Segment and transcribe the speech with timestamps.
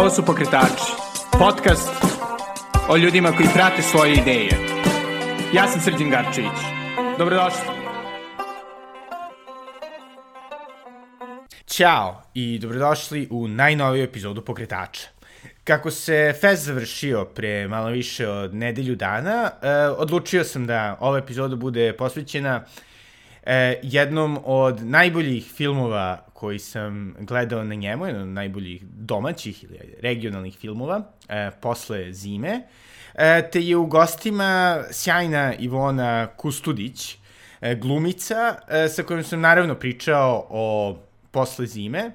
[0.00, 0.92] Ovo su Pokretači,
[1.38, 1.92] podcast
[2.88, 4.50] o ljudima koji prate svoje ideje.
[5.54, 6.58] Ja sam Srđan Garčević.
[7.18, 7.60] Dobrodošli.
[11.66, 15.08] Ćao i dobrodošli u najnoviju epizodu Pokretača.
[15.64, 21.18] Kako se fest završio pre malo više od nedelju dana, eh, odlučio sam da ova
[21.18, 22.64] epizoda bude posvećena
[23.42, 29.78] eh, jednom od najboljih filmova koji sam gledao na njemu, jedan od najboljih domaćih ili
[30.02, 32.62] regionalnih filmova, eh, posle zime,
[33.14, 37.16] eh, te je u gostima sjajna Ivona Kustudić,
[37.60, 40.96] eh, glumica, eh, sa kojom sam naravno pričao o
[41.30, 42.10] posle zime,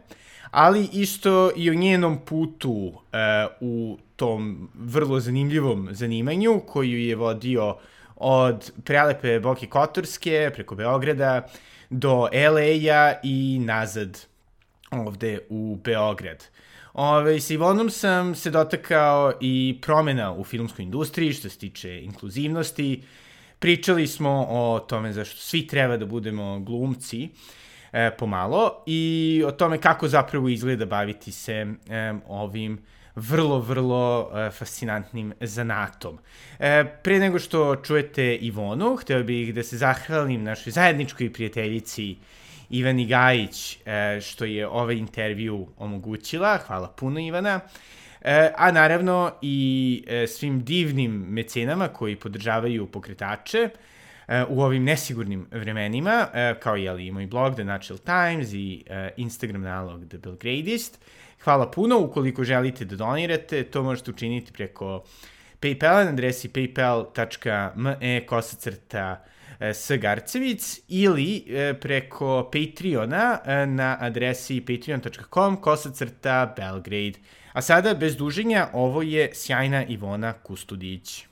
[0.55, 2.93] ali isto i o njenom putu uh,
[3.59, 7.77] u tom vrlo zanimljivom zanimanju koju je vodio
[8.15, 11.47] od prelepe Boke Kotorske preko Beograda
[11.89, 14.25] do LA-a i nazad
[14.91, 16.43] ovde u Beograd.
[16.93, 23.03] Ove, sa Ivonom sam se dotakao i promena u filmskoj industriji što se tiče inkluzivnosti.
[23.59, 27.29] Pričali smo o tome zašto svi treba da budemo glumci
[27.91, 32.79] e, pomalo i o tome kako zapravo izgleda baviti se e, ovim
[33.15, 36.19] vrlo, vrlo e, fascinantnim zanatom.
[36.59, 42.15] E, pre nego što čujete Ivonu, hteo bih da se zahvalim našoj zajedničkoj prijateljici
[42.69, 46.57] Ivani Gajić, e, što je ovaj intervju omogućila.
[46.67, 47.59] Hvala puno Ivana.
[48.57, 53.69] A naravno i svim divnim mecenama koji podržavaju pokretače
[54.49, 56.27] u ovim nesigurnim vremenima,
[56.59, 58.83] kao je i moj blog The Natural Times i
[59.17, 60.99] Instagram nalog The Belgradist.
[61.45, 65.03] Hvala puno, ukoliko želite da donirate, to možete učiniti preko
[65.61, 69.23] PayPal na adresi paypal.me kosacrta
[69.59, 77.19] e, s Garcevic ili e, preko Patreona e, na adresi patreon.com kosacrta Belgrade.
[77.53, 81.25] A sada, bez duženja, ovo je sjajna Ivona Kustudić.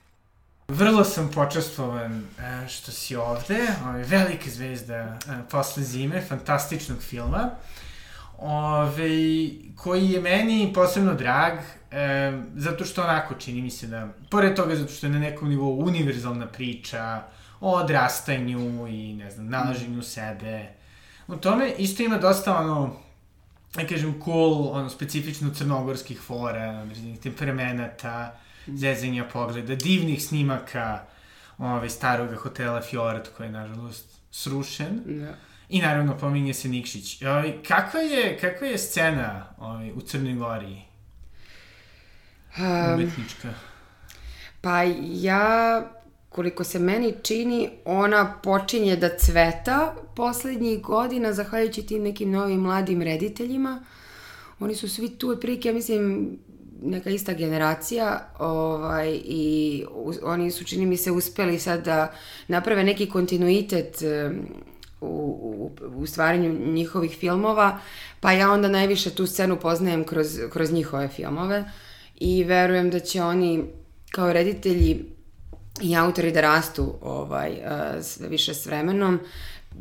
[0.67, 2.24] Vrlo sam počastvovan
[2.69, 3.68] što si ovde,
[4.07, 5.19] velika zvezda
[5.51, 7.50] posle zime, fantastičnog filma,
[8.44, 9.09] ove,
[9.76, 11.54] koji je meni posebno drag,
[11.92, 15.50] e, zato što onako čini mi se da, pored toga zato što je na nekom
[15.50, 17.24] nivou univerzalna priča
[17.59, 20.68] o odrastanju i ne znam, nalaženju sebe,
[21.28, 22.96] u tome isto ima dosta ono,
[23.78, 28.36] ja kažem, cool, ono, specifično crnogorskih fora, određenih temperamenata,
[28.68, 31.04] zezanja pogleda, divnih snimaka
[31.58, 35.02] ove, starog hotela Fiorat, koji je, nažalost, srušen.
[35.06, 35.36] Da.
[35.73, 37.22] I naravno pominje se Nikšić.
[37.22, 40.81] Ovaj, kakva, je, kakva je scena ovaj, u Crnoj Gori?
[42.57, 43.53] Um, Umetnička.
[44.62, 45.81] pa ja,
[46.29, 53.01] koliko se meni čini, ona počinje da cveta poslednjih godina, zahvaljujući tim nekim novim mladim
[53.01, 53.83] rediteljima.
[54.59, 56.31] Oni su svi tu, otprilike, ja mislim,
[56.81, 62.13] neka ista generacija ovaj, i u, oni su, čini mi se, uspeli sad da
[62.47, 63.97] naprave neki kontinuitet
[65.03, 67.80] u, u, u stvaranju njihovih filmova,
[68.19, 71.66] pa ja onda najviše tu scenu poznajem kroz, kroz njihove filmove
[72.16, 73.63] i verujem da će oni
[74.12, 75.06] kao reditelji
[75.81, 79.19] i autori da rastu ovaj, uh, sve više s vremenom.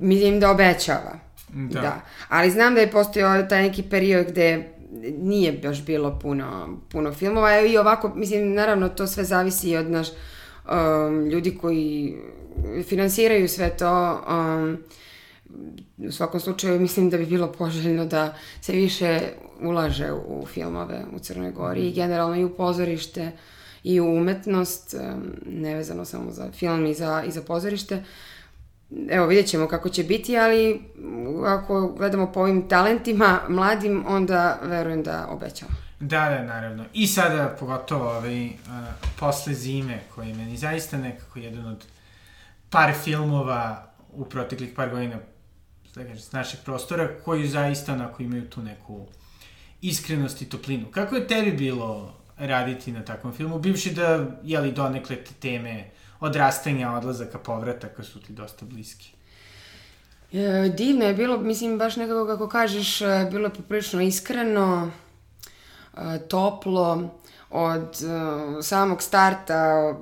[0.01, 1.19] Mislim da obećava.
[1.49, 1.81] Da.
[1.81, 2.01] da.
[2.29, 4.73] Ali znam da je postojao taj neki period gde
[5.19, 9.91] nije baš bilo puno, puno filmova i ovako, mislim, naravno to sve zavisi i od
[9.91, 12.17] naš um, ljudi koji
[12.89, 14.25] finansiraju sve to.
[14.29, 14.79] Um,
[15.99, 19.21] u svakom slučaju mislim da bi bilo poželjno da se više
[19.61, 23.33] ulaže u filmove u Crnoj Gori i generalno i u pozorište
[23.83, 24.95] i u umetnost,
[25.47, 28.05] nevezano samo za film i za, i za pozorište.
[29.11, 30.83] Evo, vidjet ćemo kako će biti, ali
[31.47, 35.73] ako gledamo po ovim talentima mladim, onda verujem da obećava.
[36.01, 36.85] Da, da, naravno.
[36.93, 38.53] I sada, pogotovo ovaj, uh,
[39.21, 41.85] posle zime, koji je meni zaista nekako jedan od
[42.71, 45.19] par filmova u proteklih par godina
[45.95, 49.07] da kažem, s našeg prostora, koji zaista onako imaju tu neku
[49.83, 50.87] iskrenost i toplinu.
[50.91, 55.91] Kako je tebi bilo raditi na takvom filmu, bivši da, jeli, donekle te teme
[56.21, 59.13] odrastanja, odlazaka, povrataka su ti dosta bliski?
[60.33, 64.91] E, divno je bilo, mislim, baš nekako kako kažeš, e, bilo je poprilično iskreno,
[65.97, 67.11] e, toplo,
[67.53, 69.95] od uh, samog starta,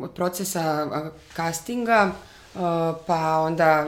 [0.00, 0.88] od procesa
[1.36, 2.12] castinga,
[3.06, 3.86] pa onda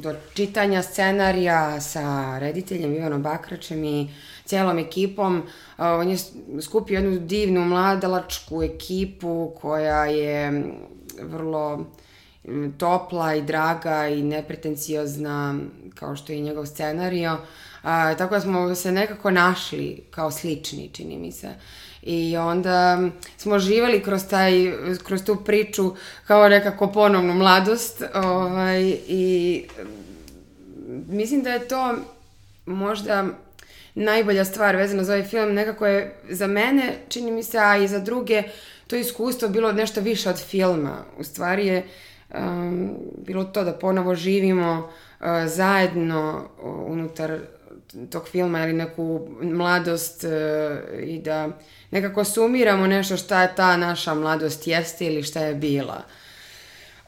[0.00, 4.10] do čitanja scenarija sa rediteljem Ivanom Bakračem i
[4.44, 5.42] cijelom ekipom.
[5.78, 6.16] On je
[6.62, 10.64] skupio jednu divnu mladalačku ekipu koja je
[11.22, 11.86] vrlo
[12.78, 15.54] topla i draga i nepretenciozna
[15.94, 17.38] kao što je i njegov scenario,
[17.82, 21.48] A, tako da smo se nekako našli kao slični, čini mi se.
[22.02, 22.98] I onda
[23.36, 24.72] smo živali kroz, taj,
[25.04, 25.94] kroz tu priču
[26.26, 28.02] kao nekako ponovnu mladost.
[28.14, 29.64] Ovaj, I
[31.08, 31.94] mislim da je to
[32.66, 33.24] možda
[33.94, 35.52] najbolja stvar vezana za ovaj film.
[35.54, 38.42] Nekako je za mene, čini mi se, a i za druge,
[38.86, 41.04] to iskustvo bilo nešto više od filma.
[41.18, 41.86] U stvari je
[42.34, 46.48] um, bilo to da ponovo živimo uh, zajedno
[46.86, 47.38] unutar
[48.10, 50.30] tog filma ili neku mladost uh,
[51.02, 51.48] i da
[51.90, 56.02] nekako sumiramo nešto šta je ta naša mladost jeste ili šta je bila.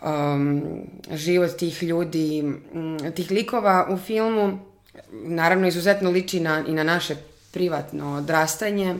[0.04, 0.62] Um,
[1.10, 2.42] život tih ljudi,
[2.72, 4.58] um, tih likova u filmu,
[5.12, 7.16] naravno izuzetno liči na, i na naše
[7.52, 8.96] privatno odrastanje,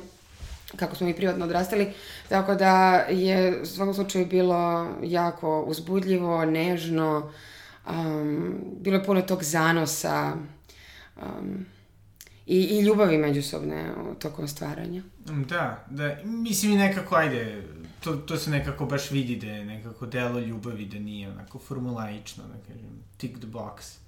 [0.76, 1.92] kako smo mi privatno odrastali,
[2.28, 7.32] tako da je u svakom slučaju bilo jako uzbudljivo, nežno,
[7.90, 10.32] um, bilo je puno tog zanosa
[11.16, 11.66] um,
[12.46, 15.02] i, i ljubavi međusobne tokom stvaranja.
[15.26, 17.62] Da, da, mislim i nekako, ajde,
[18.00, 22.44] to, to se nekako baš vidi da je nekako delo ljubavi, da nije onako formulaično,
[22.44, 24.02] da kažem, tick the box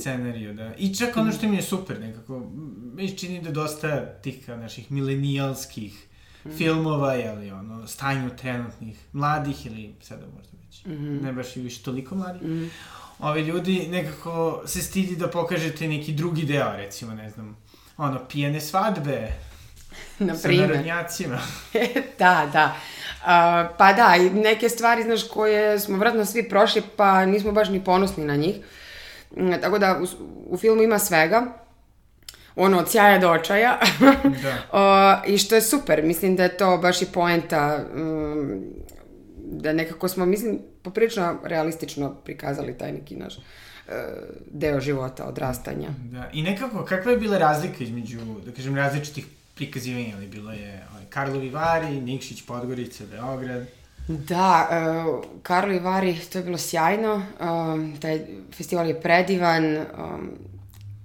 [0.00, 0.74] scenariju, da.
[0.74, 2.50] I čak ono što mi je super, nekako,
[2.94, 6.06] mi čini da dosta tih naših milenijalskih
[6.44, 6.50] mm.
[6.50, 11.22] filmova, jeli, ono, stanju trenutnih mladih ili sada možda već, mm -hmm.
[11.22, 12.68] ne baš i više toliko mladih, mm -hmm.
[13.18, 17.56] Ovi ljudi nekako se stidi da pokažete neki drugi deo, recimo, ne znam,
[17.96, 19.32] ono, pijene svadbe,
[20.18, 20.66] Na primjer.
[20.66, 21.38] Sa narodnjacima.
[22.18, 22.76] da, da.
[23.20, 27.84] Uh, pa da, neke stvari, znaš, koje smo vratno svi prošli, pa nismo baš ni
[27.84, 28.56] ponosni na njih.
[29.36, 30.06] Mm, tako da u,
[30.46, 31.46] u filmu ima svega
[32.56, 33.78] ono, od sjaja do očaja.
[34.42, 34.56] da.
[34.80, 38.62] o, I što je super, mislim da je to baš i poenta, um,
[39.50, 43.42] da nekako smo, mislim, poprilično realistično prikazali taj neki naš uh,
[44.52, 45.88] deo života, odrastanja.
[46.12, 50.84] Da, i nekako, kakva je bila razlika između, da kažem, različitih prikazivanja, ali bilo je
[50.90, 53.66] ovaj, Karlovi Vari, Nikšić, Podgorica, Beograd.
[54.08, 58.20] Da, uh, Karlo Vari, to je bilo sjajno, um, taj
[58.52, 60.30] festival je predivan um,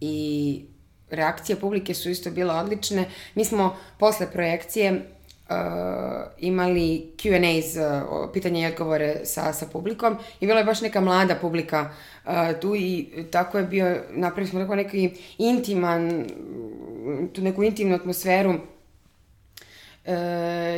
[0.02, 0.62] i
[1.10, 3.10] reakcije publike su isto bile odlične.
[3.36, 5.08] Mi smo posle projekcije
[5.52, 11.02] uh, imali Q&A's, uh, pitanje i odgovore sa, sa publikom i bila je baš neka
[11.02, 11.90] mlada publika
[12.26, 12.32] uh,
[12.62, 16.26] tu i tako je bio, napravili smo tako neki intiman,
[17.34, 18.54] tu neku intimnu atmosferu
[20.06, 20.14] e,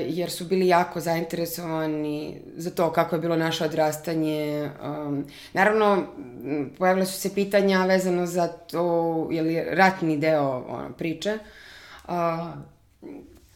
[0.10, 4.70] jer su bili jako zainteresovani za to kako je bilo naše odrastanje.
[4.84, 6.04] Um, naravno,
[6.78, 11.38] pojavile su se pitanja vezano za to, je li ratni deo ono, priče.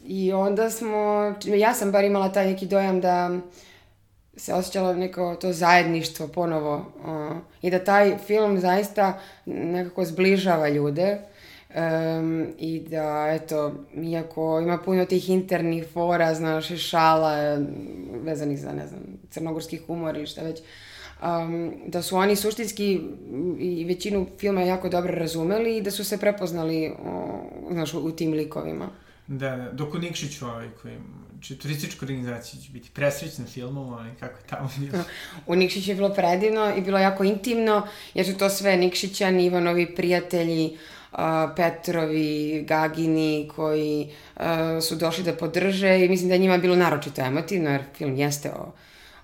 [0.08, 3.30] Uh, I onda smo, ja sam bar imala taj neki dojam da
[4.36, 11.18] se osjećalo neko to zajedništvo ponovo uh, i da taj film zaista nekako zbližava ljude
[11.68, 13.72] Um, I da, eto,
[14.02, 17.58] iako ima puno tih internih fora, znaš, šala
[18.22, 19.00] vezanih za, ne znam,
[19.30, 20.60] crnogorski humor ili šta već,
[21.22, 23.00] um, da su oni suštinski
[23.58, 27.40] i većinu filma jako dobro razumeli i da su se prepoznali, o,
[27.70, 28.88] znaš, u tim likovima.
[29.28, 30.94] Da, da, dok u Nikšiću, ovaj, koji
[31.40, 35.04] či turistička organizacija će biti presrećna filmom, ovaj, kako je tamo bilo.
[35.46, 39.94] U Nikšiću je bilo predivno i bilo jako intimno, jer su to sve Nikšićani, Ivanovi
[39.94, 40.78] prijatelji,
[41.12, 41.18] uh,
[41.56, 44.42] Petrovi, Gagini koji uh,
[44.82, 48.50] su došli da podrže i mislim da je njima bilo naročito emotivno jer film jeste
[48.50, 48.72] o,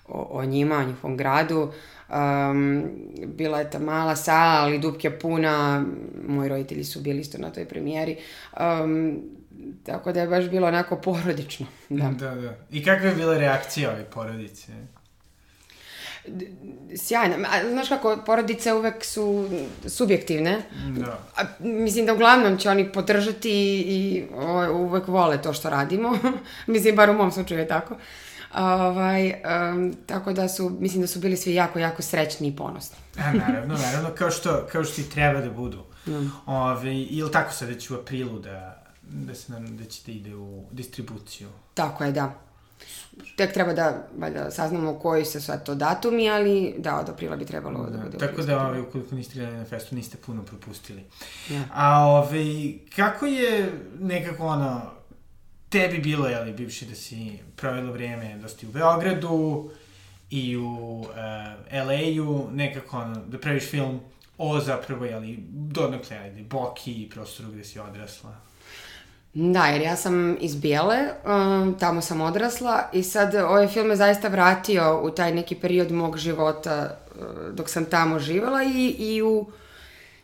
[0.07, 1.71] o, o njima, o njihovom gradu.
[2.09, 2.83] Um,
[3.25, 5.85] bila je ta mala sala, ali dupke puna,
[6.27, 8.17] moji roditelji su bili isto na toj premijeri.
[8.59, 9.21] Um,
[9.85, 11.67] tako da je baš bilo onako porodično.
[11.89, 12.35] Da, da.
[12.35, 12.57] da.
[12.71, 14.71] I kakva je bila reakcija ove porodice?
[16.97, 17.35] sjajna.
[17.51, 19.49] A, znaš kako, porodice uvek su
[19.87, 20.61] subjektivne.
[20.97, 21.19] Da.
[21.37, 26.17] A, mislim da uglavnom će oni podržati i, i o, uvek vole to što radimo.
[26.67, 27.95] mislim, bar u mom slučaju je tako.
[28.55, 29.33] Ovaj,
[29.73, 32.97] um, tako da su, mislim da su bili svi jako, jako srećni i ponosni.
[33.17, 35.83] A, naravno, naravno, kao što, kao što i treba da budu.
[36.07, 36.31] Mm.
[36.45, 40.35] Ove, ili tako sad već u aprilu da, da se nam, da će da ide
[40.35, 41.49] u distribuciju.
[41.73, 42.33] Tako je, da.
[43.35, 47.45] Tek treba da, valjda, saznamo koji se sad to datumi, ali da, od aprila bi
[47.45, 48.17] trebalo da, da bude.
[48.17, 51.03] Tako da, ovaj, ukoliko niste gledali na festu, niste puno propustili.
[51.49, 51.63] Ja.
[51.73, 54.81] A, ovaj, kako je nekako, ono,
[55.69, 59.69] tebi bilo, jeli, bivši da si provelo vreme dosta u Beogradu
[60.29, 61.07] i u uh,
[61.71, 63.99] eh, LA-u, nekako, ono, da praviš film
[64.37, 68.35] o zapravo, jeli, donakle, ajde, Boki i prostoru gde si odrasla?
[69.37, 73.95] Da, jer ja sam iz Bijele, um, tamo sam odrasla i sad ovaj film me
[73.95, 79.21] zaista vratio u taj neki period mog života uh, dok sam tamo živela i, i
[79.21, 79.45] u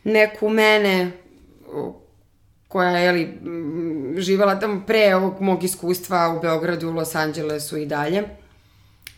[0.04, 1.10] neku mene
[2.68, 7.76] koja je jeli, m, živala tamo pre ovog mog iskustva u Beogradu, u Los Angelesu
[7.76, 8.22] i dalje.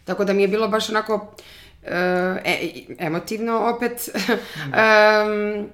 [0.04, 1.34] Tako da mi je bilo baš onako
[1.82, 4.08] e, emotivno opet.
[4.08, 5.68] um,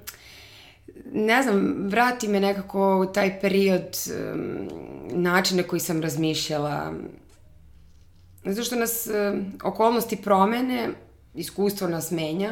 [1.12, 3.96] ne znam, vrati me nekako u taj period
[4.34, 4.68] um,
[5.10, 6.92] načine koji sam razmišljala.
[8.44, 10.88] Zato što nas um, okolnosti promene,
[11.34, 12.50] iskustvo nas menja,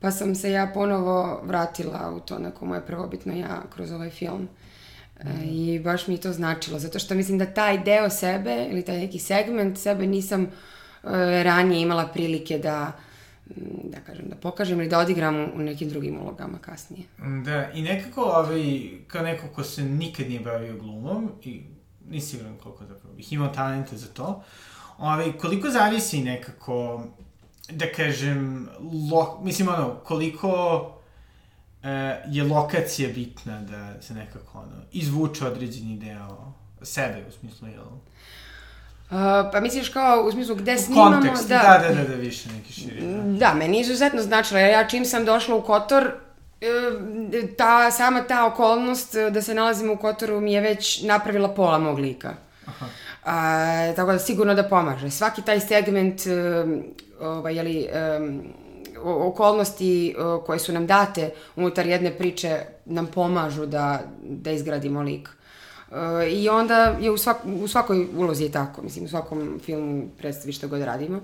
[0.00, 4.48] pa sam se ja ponovo vratila u to neko moje prvobitno ja kroz ovaj film.
[5.24, 5.28] Mm.
[5.28, 8.84] E, I baš mi je to značilo, zato što mislim da taj deo sebe ili
[8.84, 11.10] taj neki segment sebe nisam uh,
[11.42, 12.92] ranije imala prilike da
[13.84, 17.04] da kažem, da pokažem ili da odigram u nekim drugim ulogama kasnije.
[17.44, 21.62] Da, i nekako, ovaj, kao neko ko se nikad nije bavio glumom, i
[22.08, 24.42] nisi siguran koliko zapravo bih imao talenta za to,
[24.98, 27.04] ovaj, koliko zavisi nekako,
[27.70, 28.68] da kažem,
[29.10, 30.48] lo, mislim, ono, koliko
[31.82, 37.82] uh, je lokacija bitna da se nekako, ono, izvuče određeni deo sebe, u smislu, jel?
[37.82, 37.98] Uh,
[39.52, 41.10] pa misliš kao u smislu gde snimamo...
[41.10, 43.00] Kontekst, da, da, da, da, više neki širi.
[43.00, 43.38] Da.
[43.38, 46.10] da, meni je izuzetno značilo, jer ja čim sam došla u Kotor,
[46.60, 51.78] e, ta, sama ta okolnost da se nalazimo u Kotoru mi je već napravila pola
[51.78, 52.34] mog lika.
[52.66, 52.86] Aha.
[53.24, 55.10] A, tako da sigurno da pomaže.
[55.10, 56.82] Svaki taj segment, um,
[57.20, 57.88] ovaj, jeli,
[58.18, 58.42] um,
[59.04, 60.14] okolnosti
[60.46, 65.28] koje su nam date unutar jedne priče nam pomažu da, da izgradimo lik.
[66.30, 70.52] I onda je u, svak, u svakoj ulozi je tako, mislim, u svakom filmu, predstavi
[70.52, 71.20] što god radimo.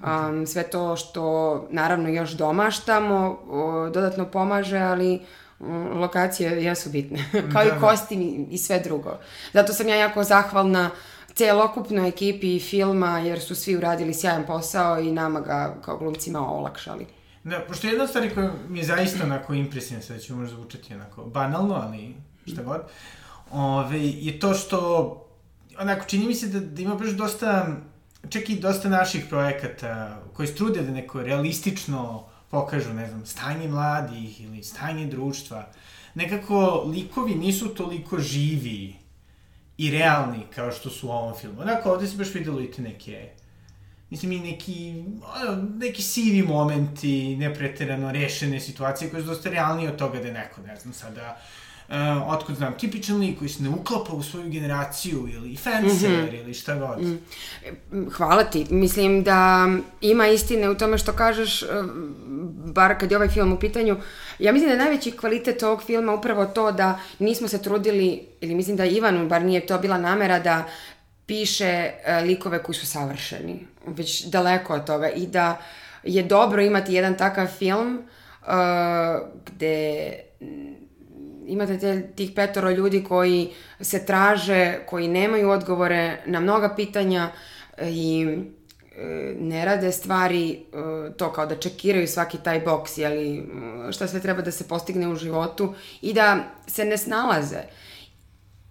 [0.00, 5.20] Um, sve to što, naravno, još domaštamo, o, dodatno pomaže, ali
[5.58, 8.22] um, lokacije jesu bitne, kao da, i da.
[8.22, 9.18] i, i sve drugo.
[9.52, 10.90] Zato sam ja jako zahvalna
[11.34, 17.06] celokupnoj ekipi filma, jer su svi uradili sjajan posao i nama ga kao glumcima olakšali.
[17.44, 21.24] Da, pošto jedna stvar koja mi je zaista onako impresivna, sada ću možda zvučati onako
[21.24, 22.14] banalno, ali
[22.46, 22.80] šta god,
[23.52, 24.78] ove, je to što,
[25.78, 27.76] onako, čini mi se da, da ima baš dosta,
[28.28, 34.40] čak i dosta naših projekata koji strude da neko realistično pokažu, ne znam, stanje mladih
[34.40, 35.66] ili stanje društva.
[36.14, 38.94] Nekako likovi nisu toliko živi
[39.78, 41.60] i realni kao što su u ovom filmu.
[41.60, 43.30] Onako, ovde se baš videlo i te neke
[44.10, 45.04] mislim i neki,
[45.78, 50.76] neki sivi momenti, nepreterano rešene situacije koje su dosta realnije od toga da neko, ne
[50.76, 51.40] znam, sada
[51.88, 51.94] uh,
[52.26, 56.40] otkud znam, tipičan lik koji se ne uklapa u svoju generaciju ili fencer mm -hmm.
[56.40, 57.02] ili šta god.
[57.02, 58.10] Mm.
[58.10, 58.66] Hvala ti.
[58.70, 59.68] Mislim da
[60.00, 61.68] ima istine u tome što kažeš, uh,
[62.72, 63.96] bar kad je ovaj film u pitanju.
[64.38, 68.54] Ja mislim da je najveći kvalitet ovog filma upravo to da nismo se trudili, ili
[68.54, 70.64] mislim da Ivanu, bar nije to bila namera da
[71.26, 73.66] piše uh, likove koji su savršeni.
[73.86, 75.08] Već daleko od toga.
[75.08, 75.58] I da
[76.02, 78.02] je dobro imati jedan takav film
[78.42, 78.48] uh,
[79.46, 80.12] gde
[81.48, 83.50] imate te, tih petoro ljudi koji
[83.80, 87.30] se traže, koji nemaju odgovore na mnoga pitanja
[87.76, 88.38] e, i
[88.96, 90.58] e, ne rade stvari e,
[91.16, 93.48] to kao da čekiraju svaki taj boks, jeli
[93.90, 97.62] šta sve treba da se postigne u životu i da se ne snalaze.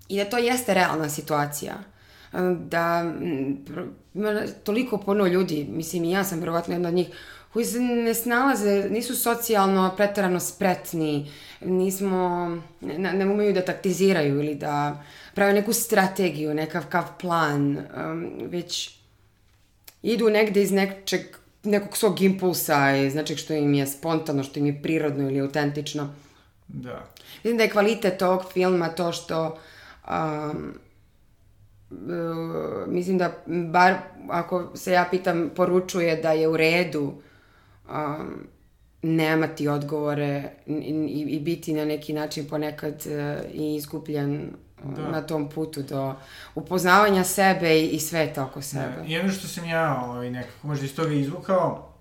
[0.09, 1.73] I da to jeste realna situacija.
[2.59, 3.13] Da
[4.13, 7.07] ima toliko puno ljudi, mislim i ja sam verovatno jedna od njih,
[7.57, 12.49] koji se ne snalaze, nisu socijalno pretarano spretni, nismo,
[12.81, 18.99] ne, ne umeju da taktiziraju ili da prave neku strategiju, nekav kav plan, um, već
[20.01, 21.21] idu negde iz nečeg,
[21.63, 26.13] nekog svog impulsa, iz nečeg što im je spontano, što im je prirodno ili autentično.
[26.67, 27.07] Da.
[27.43, 29.57] Mislim da je kvalitet ovog filma to što
[30.09, 30.73] um,
[31.91, 33.95] uh, mislim da bar
[34.29, 37.13] ako se ja pitam poručuje da je u redu
[37.89, 38.47] um,
[39.01, 40.71] nemati odgovore i,
[41.29, 44.51] i, biti na neki način ponekad uh, i izgubljen
[44.83, 45.11] da.
[45.11, 46.15] na tom putu do
[46.55, 48.95] upoznavanja sebe i, i sveta oko sebe.
[48.97, 49.05] Da.
[49.07, 51.93] I ono što sam ja ovaj, nekako možda iz toga izvukao,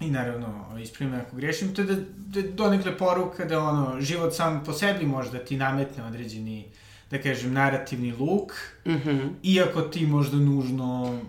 [0.00, 4.34] i naravno ovaj, ispravim ako grešim, to je da, da donekle poruka da ono, život
[4.34, 6.64] sam po sebi možda ti nametne određeni,
[7.10, 8.52] da kažem, narativni luk,
[8.86, 9.30] mm -hmm.
[9.42, 11.20] iako ti možda nužno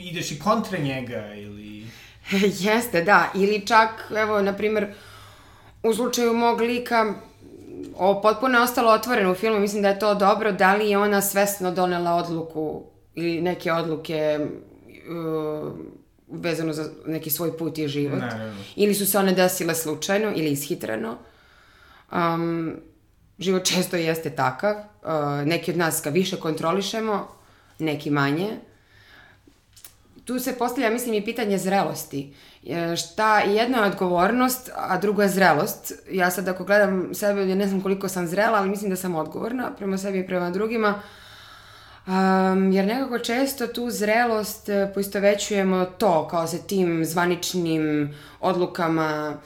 [0.00, 1.71] ideš i kontra njega ili
[2.66, 3.30] Jeste, da.
[3.34, 4.94] Ili čak, evo, na primer,
[5.82, 7.14] u slučaju mog lika,
[7.96, 10.98] ovo potpuno je ostalo otvoreno u filmu, mislim da je to dobro, da li je
[10.98, 14.38] ona svesno donela odluku ili neke odluke
[15.08, 15.72] uh,
[16.28, 18.20] vezano za neki svoj put i život.
[18.20, 18.62] Naravno.
[18.76, 21.16] Ili su se one desile slučajno ili ishitreno.
[22.12, 22.76] Um,
[23.38, 24.74] život često jeste takav.
[24.76, 27.28] Uh, neki od nas ga više kontrolišemo,
[27.78, 28.48] neki manje
[30.24, 32.34] tu se postavlja, mislim, i pitanje zrelosti.
[32.66, 35.92] E, šta, jedno je odgovornost, a drugo je zrelost.
[36.10, 39.14] Ja sad ako gledam sebe, ja ne znam koliko sam zrela, ali mislim da sam
[39.14, 41.02] odgovorna prema sebi i prema drugima.
[42.06, 49.36] Um, jer nekako često tu zrelost e, poistovećujemo to kao sa tim zvaničnim odlukama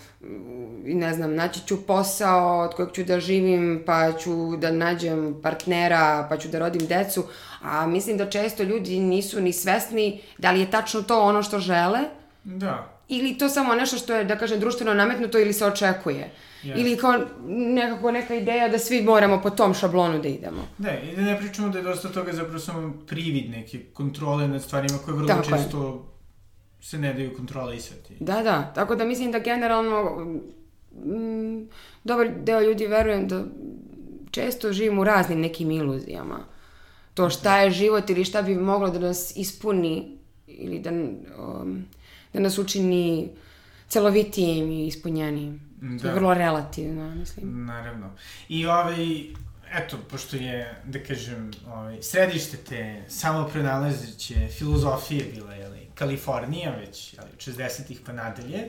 [0.85, 6.26] ne znam, naći ću posao od kojeg ću da živim, pa ću da nađem partnera,
[6.28, 7.25] pa ću da rodim decu,
[7.66, 11.58] a mislim da često ljudi nisu ni svesni da li je tačno to ono što
[11.58, 11.99] žele.
[12.44, 12.92] Da.
[13.08, 16.30] Ili to samo nešto što je, da kažem, društveno nametnuto ili se očekuje.
[16.62, 16.80] Yes.
[16.80, 17.14] Ili kao
[17.49, 20.68] nekako neka ideja da svi moramo po tom šablonu da idemo.
[20.78, 24.62] Da, i da ne pričamo da je dosta toga zapravo samo privid neke kontrole nad
[24.62, 26.16] stvarima koje vrlo Tako često je
[26.87, 28.14] se ne daju kontrolisati.
[28.20, 28.73] Da, da.
[28.75, 30.04] Tako da mislim da generalno
[30.92, 31.68] mm,
[32.04, 33.44] dobar deo ljudi verujem da
[34.30, 36.38] često živimo u raznim nekim iluzijama.
[37.16, 41.85] To šta je život ili šta bi moglo da nas ispuni ili da, um,
[42.32, 43.30] da nas učini
[43.88, 45.61] celovitijim i ispunjenijim.
[45.80, 46.02] Da.
[46.02, 47.66] To je vrlo relativno, mislim.
[47.66, 48.11] Naravno.
[48.49, 49.20] I ovaj,
[49.73, 57.30] eto, pošto je, da kažem, ovaj, središte te samoprenalazeće filozofije bila, jeli, Kalifornija već, ali
[57.38, 58.68] 60-ih pa nadalje.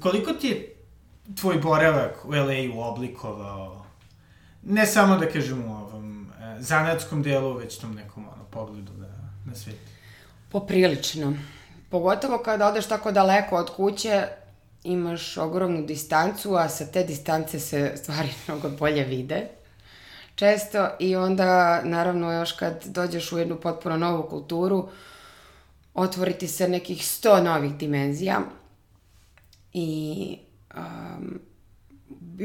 [0.00, 0.74] Koliko ti je
[1.40, 3.86] tvoj boravak u LA-u oblikovao,
[4.62, 6.11] ne samo da kažem u ovom
[6.58, 9.08] zanatskom delu, već tom nekom ono, pogledu na,
[9.46, 9.78] na svet?
[10.48, 11.36] Poprilično.
[11.90, 14.26] Pogotovo kada odeš tako daleko od kuće,
[14.84, 19.48] imaš ogromnu distancu, a sa te distance se stvari mnogo bolje vide
[20.34, 24.88] često i onda naravno još kad dođeš u jednu potpuno novu kulturu,
[25.94, 28.40] otvoriti se nekih sto novih dimenzija
[29.72, 30.38] i
[30.76, 31.40] um,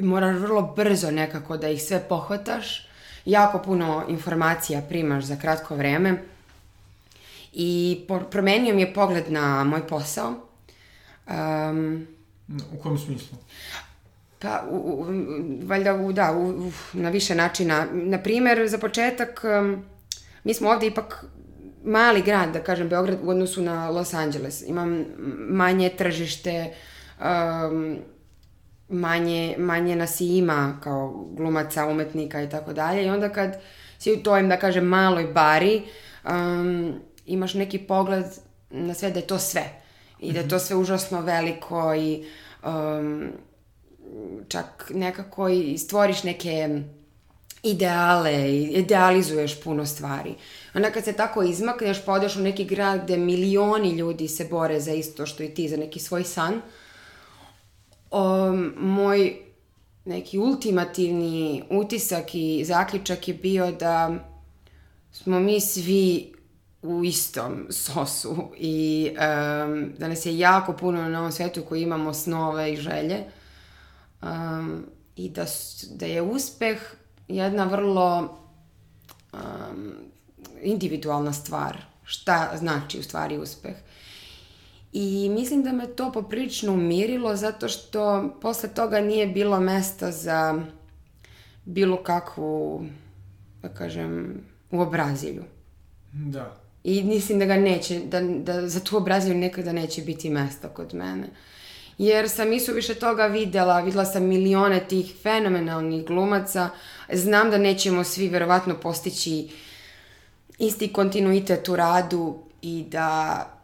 [0.01, 2.86] moraš vrlo brzo nekako da ih sve pohvataš.
[3.27, 6.23] Jako puno informacija primaš za kratko vreme
[7.53, 10.33] i promenio mi je pogled na moj posao.
[11.27, 12.07] Um,
[12.73, 13.37] u kom smislu?
[14.39, 15.05] Pa, u, u,
[15.63, 17.87] valjda, u, da, u, na više načina.
[17.91, 19.83] Na primer, za početak, um,
[20.43, 21.25] mi smo ovde ipak
[21.83, 24.63] mali grad, da kažem, Beograd u odnosu na Los Angeles.
[24.67, 25.05] Imam
[25.49, 26.73] manje tržište,
[27.19, 27.97] um,
[28.89, 33.05] manje, manje nas i ima kao glumaca, umetnika i tako dalje.
[33.05, 33.59] I onda kad
[33.99, 35.83] si u tojem, da kažem, maloj bari,
[36.29, 36.93] um,
[37.25, 38.25] imaš neki pogled
[38.69, 39.81] na sve da je to sve.
[40.19, 40.65] I da je to mhm.
[40.65, 42.25] sve užasno veliko i
[42.65, 43.31] um,
[44.47, 46.81] čak nekako i stvoriš neke
[47.63, 50.35] ideale, idealizuješ puno stvari.
[50.73, 54.79] Onda kad se tako izmakneš, pa odeš u neki grad gde milioni ljudi se bore
[54.79, 56.61] za isto što i ti, za neki svoj san,
[58.11, 59.37] um, moj
[60.05, 64.15] neki ultimativni utisak i zaključak je bio da
[65.11, 66.33] smo mi svi
[66.81, 72.13] u istom sosu i um, da nas je jako puno na ovom svetu koji imamo
[72.13, 73.23] snove i želje
[74.21, 75.45] um, i da,
[75.91, 76.77] da je uspeh
[77.27, 78.37] jedna vrlo
[79.33, 79.93] um,
[80.61, 83.75] individualna stvar, šta znači u stvari uspeh.
[84.93, 90.61] I mislim da me to poprilično umirilo zato što posle toga nije bilo mesta za
[91.65, 92.85] bilo kakvu,
[93.61, 95.43] da kažem, uobrazilju.
[96.13, 96.57] Da.
[96.83, 100.93] I mislim da ga neće, da, da za tu obrazilju nekada neće biti mesta kod
[100.93, 101.27] mene.
[101.97, 106.69] Jer sam isu više toga videla, videla sam milione tih fenomenalnih glumaca,
[107.13, 109.49] znam da nećemo svi verovatno postići
[110.59, 113.56] isti kontinuitet u radu i da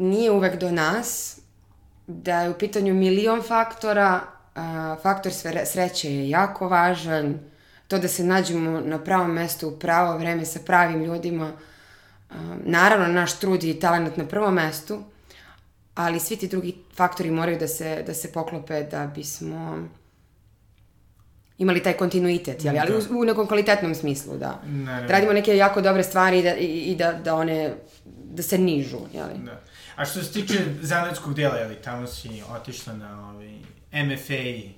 [0.00, 1.38] nije uvek do nas,
[2.06, 4.20] da je u pitanju milion faktora,
[5.02, 5.32] faktor
[5.64, 7.38] sreće je jako važan,
[7.88, 11.52] to da se nađemo na pravom mestu u pravo vreme sa pravim ljudima,
[12.64, 15.02] naravno naš trud i talent na prvom mestu,
[15.94, 19.88] ali svi ti drugi faktori moraju da se, da se poklope da bismo
[21.58, 22.74] imali taj kontinuitet, jel?
[22.78, 24.62] ali u, u nekom kvalitetnom smislu, da.
[24.66, 28.42] Ne, Da radimo neke jako dobre stvari i da, i, i da, da one, da
[28.42, 29.28] se nižu, jel?
[29.44, 29.60] Da.
[30.00, 33.52] A što se tiče zanetskog dela, jel, tamo si otišla na ovaj,
[33.92, 34.70] MFA e,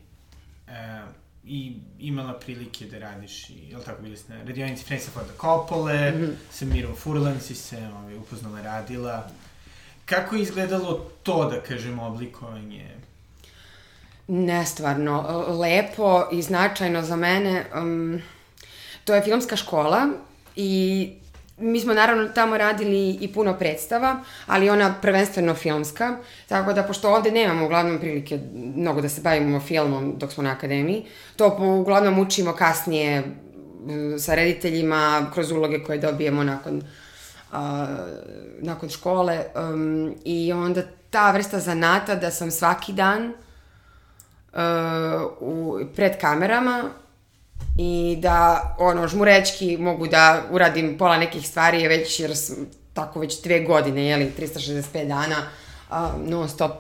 [1.45, 6.11] i imala prilike da radiš, i, jel tako, bili ste na radionici Francis Forda Kopole,
[6.11, 6.33] mm -hmm.
[6.51, 9.31] sa Mirom Furlan si se ovaj, upoznala, radila.
[10.05, 12.91] Kako je izgledalo to, da kažem, oblikovanje
[14.29, 17.67] Nestvarno, lepo i značajno za mene.
[17.75, 18.23] Um,
[19.05, 20.09] to je filmska škola
[20.57, 21.13] i
[21.57, 26.17] mi smo naravno tamo radili i puno predstava, ali ona prvenstveno filmska,
[26.49, 30.51] tako da pošto ovde nemamo uglavnom prilike mnogo da se bavimo filmom dok smo na
[30.51, 33.23] akademiji, to uglavnom učimo kasnije
[34.19, 36.83] sa rediteljima kroz uloge koje dobijemo nakon
[37.53, 37.87] a,
[38.61, 43.33] nakon škole um, i onda ta vrsta zanata da sam svaki dan
[44.53, 44.59] uh,
[45.41, 46.91] u, pred kamerama
[47.79, 52.57] i da ono žmurečki mogu da uradim pola nekih stvari već jer sam
[52.95, 55.37] tako već dve godine, jeli, 365 dana
[55.91, 56.73] uh, non stop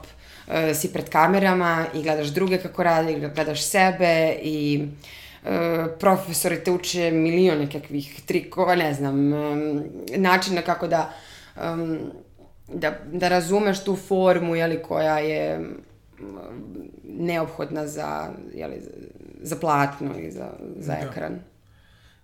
[0.46, 4.84] uh, si pred kamerama i gledaš druge kako rade, gledaš sebe i
[5.42, 5.50] uh,
[6.00, 9.82] profesori te uče milion nekakvih trikova, ne znam, um,
[10.16, 11.12] načina kako da
[11.56, 11.98] um,
[12.74, 15.60] da, da razumeš tu formu, jeli, koja je
[17.04, 18.82] neophodna za, jeli,
[19.42, 21.09] za platno i za, za da.
[21.09, 21.40] ekran.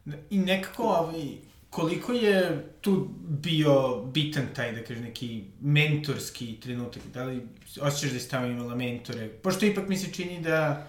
[0.05, 0.17] Da.
[0.31, 1.25] I nekako, ovaj,
[1.71, 7.03] koliko je tu bio bitan taj, da kažem, neki mentorski trenutak?
[7.15, 7.47] Da li
[7.81, 9.29] osjećaš da si tamo imala mentore?
[9.29, 10.87] Pošto ipak mi se čini da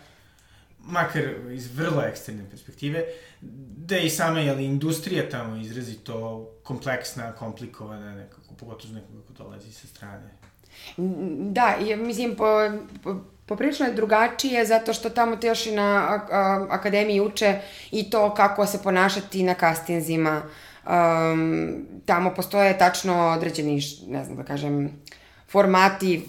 [0.79, 3.05] makar iz vrlo eksterne perspektive,
[3.77, 9.71] da je i sama jeli, industrija tamo izrazito kompleksna, komplikovana, nekako, pogotovo nekako ko dolazi
[9.71, 10.29] sa strane.
[11.51, 12.45] Da, je, mislim, po,
[13.03, 13.15] po,
[13.49, 17.59] poprilično je drugačije zato što tamo te još i na a, a, akademiji uče
[17.91, 20.41] i to kako se ponašati na kastinzima.
[20.41, 24.89] Um, tamo postoje tačno određeni, ne znam da kažem,
[25.47, 26.25] formati,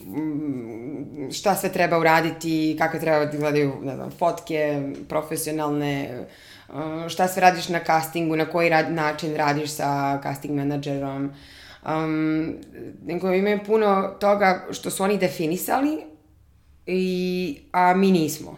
[1.33, 6.25] šta sve treba uraditi, kakve treba da gledaju, ne znam, fotke profesionalne,
[7.09, 11.33] šta sve radiš na castingu, na koji rad, način radiš sa casting menadžerom.
[11.87, 12.55] Um,
[13.37, 16.10] imaju puno toga što su oni definisali,
[16.91, 18.57] i, a mi nismo.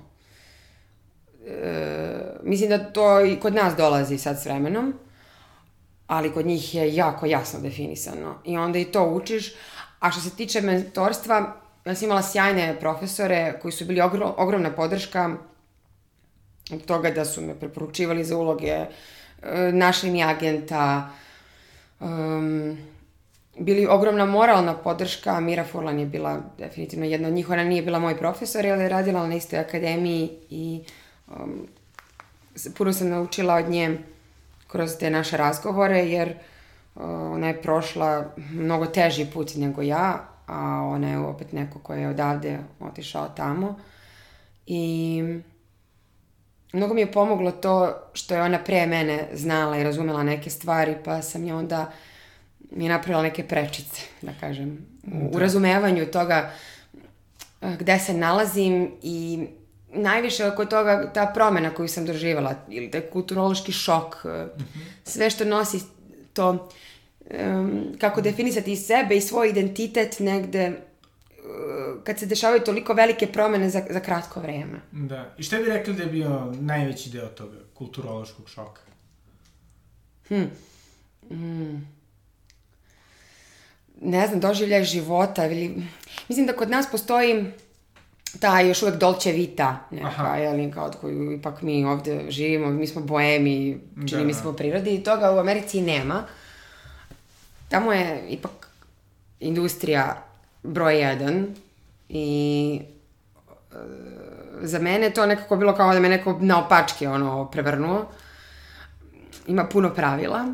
[1.47, 4.95] E, mislim da to i kod nas dolazi sad s vremenom,
[6.07, 8.35] ali kod njih je jako jasno definisano.
[8.45, 9.55] I onda i to učiš,
[10.03, 14.71] A što se tiče mentorstva, ja sam imala sjajne profesore koji su bili ogro, ogromna
[14.71, 15.37] podrška
[16.73, 18.89] od toga da su me preporučivali za uloge, e,
[19.73, 21.11] našli mi agenta,
[22.01, 22.79] um,
[23.59, 27.99] bili ogromna moralna podrška, Mira Furlan je bila definitivno jedna od njih, ona nije bila
[27.99, 30.83] moj profesor, ali je radila na istoj akademiji i
[31.29, 31.67] um,
[32.79, 33.99] puno sam naučila od nje
[34.69, 40.89] kroz te naše razgovore, jer uh, ona je prošla mnogo teži put nego ja, a
[40.93, 43.79] ona je opet neko ko je odavde otišao tamo.
[44.67, 45.23] I
[46.73, 50.97] mnogo mi je pomoglo to što je ona pre mene znala i razumela neke stvari,
[51.05, 51.93] pa sam je onda
[52.77, 55.37] mi je napravila neke prečice, da kažem, u, da.
[55.37, 56.53] u razumevanju toga
[57.79, 59.47] gde se nalazim i
[59.95, 64.85] najviše oko toga ta promena koju sam doživala ili taj kulturološki šok, mm -hmm.
[65.05, 65.81] sve što nosi
[66.33, 66.69] to
[67.31, 73.71] um, kako definisati sebe i svoj identitet negde uh, kad se dešavaju toliko velike promene
[73.71, 74.81] za, za kratko vreme.
[74.93, 75.35] Da.
[75.39, 78.83] I šta bi rekli da je bio najveći deo toga kulturološkog šoka?
[80.29, 80.45] Hm.
[81.31, 82.02] Mm.
[84.05, 85.83] Ne znam, doživljaj života ili...
[86.29, 87.45] Mislim da kod nas postoji
[88.41, 92.87] ta još uvek dolce vita neka, jeli, kao od koju ipak mi ovde živimo, mi
[92.87, 96.25] smo boemi, čini da, mi smo prirodi i toga u Americi nema.
[97.69, 98.69] Tamo je ipak
[99.41, 100.23] industrija
[100.63, 101.55] broj jedan
[102.09, 102.81] i
[103.73, 103.77] e,
[104.63, 108.07] za mene to nekako bilo kao da me neko na opačke ono prevrnuo.
[109.47, 110.47] Ima puno pravila.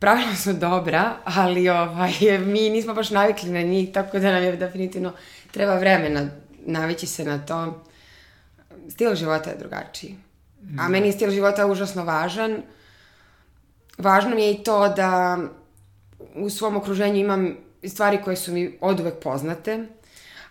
[0.00, 2.12] Pravila su dobra, ali ovaj,
[2.46, 5.12] mi nismo baš navikli na njih, tako da nam je definitivno
[5.50, 6.28] treba vremena
[6.66, 7.84] navići se na to.
[8.88, 10.16] Stil života je drugačiji.
[10.78, 12.62] A meni je stil života užasno važan.
[13.98, 15.38] Važno mi je i to da
[16.34, 17.56] u svom okruženju imam
[17.88, 19.86] stvari koje su mi od uvek poznate,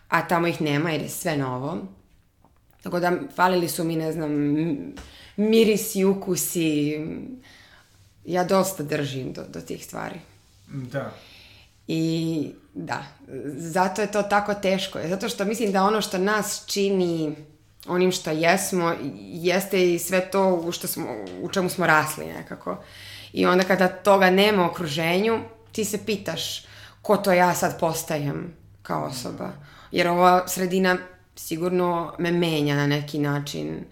[0.10, 1.78] a tamo ih nema jer je sve novo.
[2.84, 4.32] Tako da falili su mi, ne znam,
[5.38, 7.00] mirisi, ukusi.
[8.30, 10.20] Ja dosta držim do, do tih stvari.
[10.68, 11.12] Da.
[11.88, 13.04] I da,
[13.56, 15.00] zato je to tako teško.
[15.10, 17.36] Zato što mislim da ono što nas čini
[17.88, 21.08] onim što jesmo, jeste i sve to u, što smo,
[21.42, 22.84] u čemu smo rasli nekako.
[23.34, 25.39] I onda kada toga nema u okruženju,
[25.72, 26.65] ti se pitaš
[27.02, 29.50] ko to ja sad postajem kao osoba.
[29.92, 30.98] Jer ova sredina
[31.36, 33.86] sigurno me menja na neki način.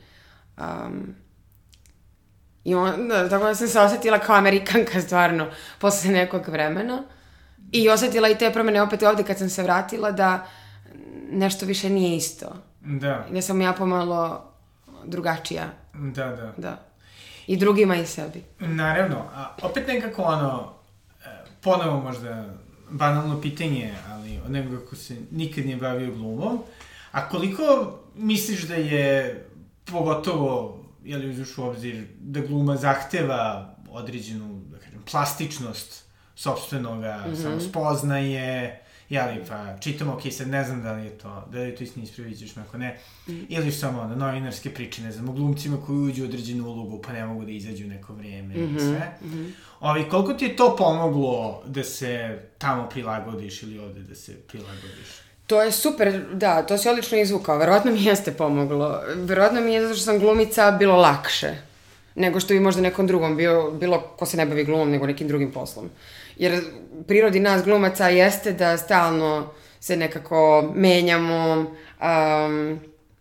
[0.58, 1.16] Um,
[2.68, 5.48] I on, da, tako da sam se osetila kao amerikanka stvarno
[5.80, 7.04] posle nekog vremena.
[7.72, 10.48] I osetila i te promene opet ovde kad sam se vratila da
[11.32, 12.56] nešto više nije isto.
[12.82, 13.26] Da.
[13.32, 14.52] I da sam ja pomalo
[15.06, 15.64] drugačija.
[15.94, 16.54] Da, da.
[16.58, 16.82] Da.
[17.48, 18.44] I drugima i sebi.
[18.60, 19.18] Naravno.
[19.36, 20.74] A opet nekako ono,
[21.62, 22.46] ponovo možda
[22.90, 26.60] banalno pitanje, ali od nekoga ko se nikad nije bavio glumom,
[27.12, 29.46] a koliko misliš da je
[29.92, 36.04] pogotovo, je li uzviš u obzir, da gluma zahteva određenu, da kažem, plastičnost
[36.36, 37.42] sobstvenog mm -hmm.
[37.42, 41.76] samospoznaje, jeli, pa čitam, ok, sad ne znam da li je to, da li je
[41.76, 43.40] to istina ispravićeš me ako ne, mm.
[43.50, 47.14] ili samo ono, novinarske priče, ne znam, o glumcima koji uđu u određenu ulogu, pa
[47.14, 48.64] ne mogu da izađu u neko vrijeme mm -hmm.
[48.64, 49.18] i mhm, sve.
[49.22, 49.52] Mm -hmm.
[49.80, 55.27] Ovi, koliko ti je to pomoglo da se tamo prilagodiš ili ovde da se prilagodiš?
[55.48, 57.58] To je super, da, to si odlično izvukao.
[57.58, 59.02] Verovatno mi jeste pomoglo.
[59.16, 61.68] Verovatno mi je zato što sam glumica bilo lakše
[62.18, 65.28] nego što bi možda nekom drugom bio, bilo ko se ne bavi glumom, nego nekim
[65.28, 65.90] drugim poslom.
[66.38, 66.62] Jer
[67.08, 71.66] prirodi nas glumaca jeste da stalno se nekako menjamo,
[72.02, 72.80] um,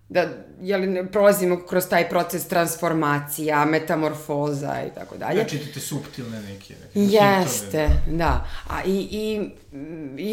[0.08, 0.28] da
[0.60, 5.34] jeli, prolazimo kroz taj proces transformacija, metamorfoza i tako dalje.
[5.34, 6.74] Znači te suptilne neke.
[6.74, 8.46] neke Jeste, da.
[8.68, 9.50] A i, i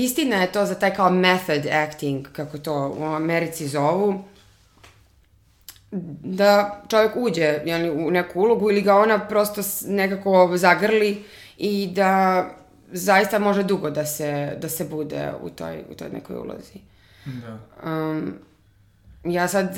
[0.03, 4.23] istina je to za taj kao method acting, kako to u Americi zovu,
[6.23, 11.23] da čovjek uđe jeli, u neku ulogu ili ga ona prosto nekako zagrli
[11.57, 12.45] i da
[12.91, 16.79] zaista može dugo da se, da se bude u toj, u toj nekoj ulozi.
[17.25, 17.59] Da.
[17.91, 18.33] Um,
[19.23, 19.75] ja sad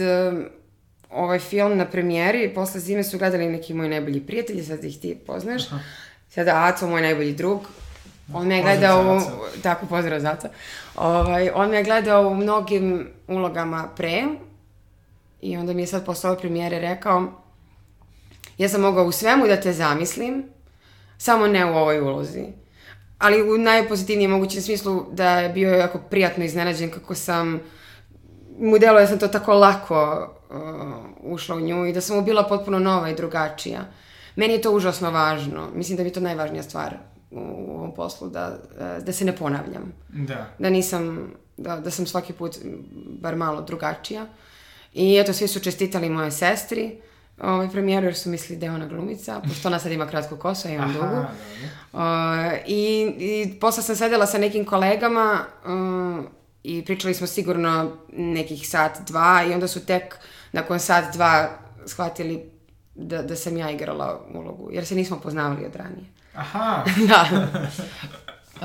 [1.09, 5.17] ovaj film na premijeri, posle zime su gledali neki moji najbolji prijatelji, sad ih ti
[5.27, 5.67] poznaš.
[5.67, 5.79] Aha.
[6.29, 7.59] Sada Aco, moj najbolji drug,
[8.33, 9.21] on me je gledao,
[9.63, 10.47] tako pozdrav za Aco,
[10.95, 14.23] ovaj, on me je gledao u mnogim ulogama pre,
[15.45, 17.31] I onda mi je sad posle ove premijere rekao,
[18.57, 20.43] ja sam mogao u svemu da te zamislim,
[21.17, 22.45] samo ne u ovoj ulozi.
[23.17, 27.59] Ali u najpozitivnijem mogućem smislu da je bio jako prijatno iznenađen kako sam,
[28.59, 32.23] mu delo da sam to tako lako uh, ušla u nju i da sam mu
[32.23, 33.85] bila potpuno nova i drugačija.
[34.35, 35.69] Meni je to užasno važno.
[35.73, 36.97] Mislim da mi je to najvažnija stvar
[37.31, 38.57] u, u ovom poslu, da,
[39.05, 39.93] da se ne ponavljam.
[40.09, 40.45] Da.
[40.59, 42.57] Da nisam, da, da sam svaki put
[43.21, 44.23] bar malo drugačija.
[44.23, 44.29] Uh,
[44.95, 46.97] I eto, svi su čestitali moje sestri
[47.41, 50.67] ovaj, premijeru jer su mislili da je ona glumica, pošto ona sad ima kratko kosu,
[50.67, 51.21] a imam Aha, dugu.
[51.93, 52.01] Uh,
[52.67, 56.25] i, I posle sam sedela sa nekim kolegama uh,
[56.65, 60.15] i pričali smo sigurno nekih sat, dva i onda su tek
[60.51, 61.49] nakon sat, dva
[61.85, 62.49] shvatili
[62.95, 66.05] da, da sam ja igrala ulogu, jer se nismo poznavali od ranije.
[66.35, 66.83] Aha!
[67.09, 67.27] da.
[68.55, 68.61] Uh,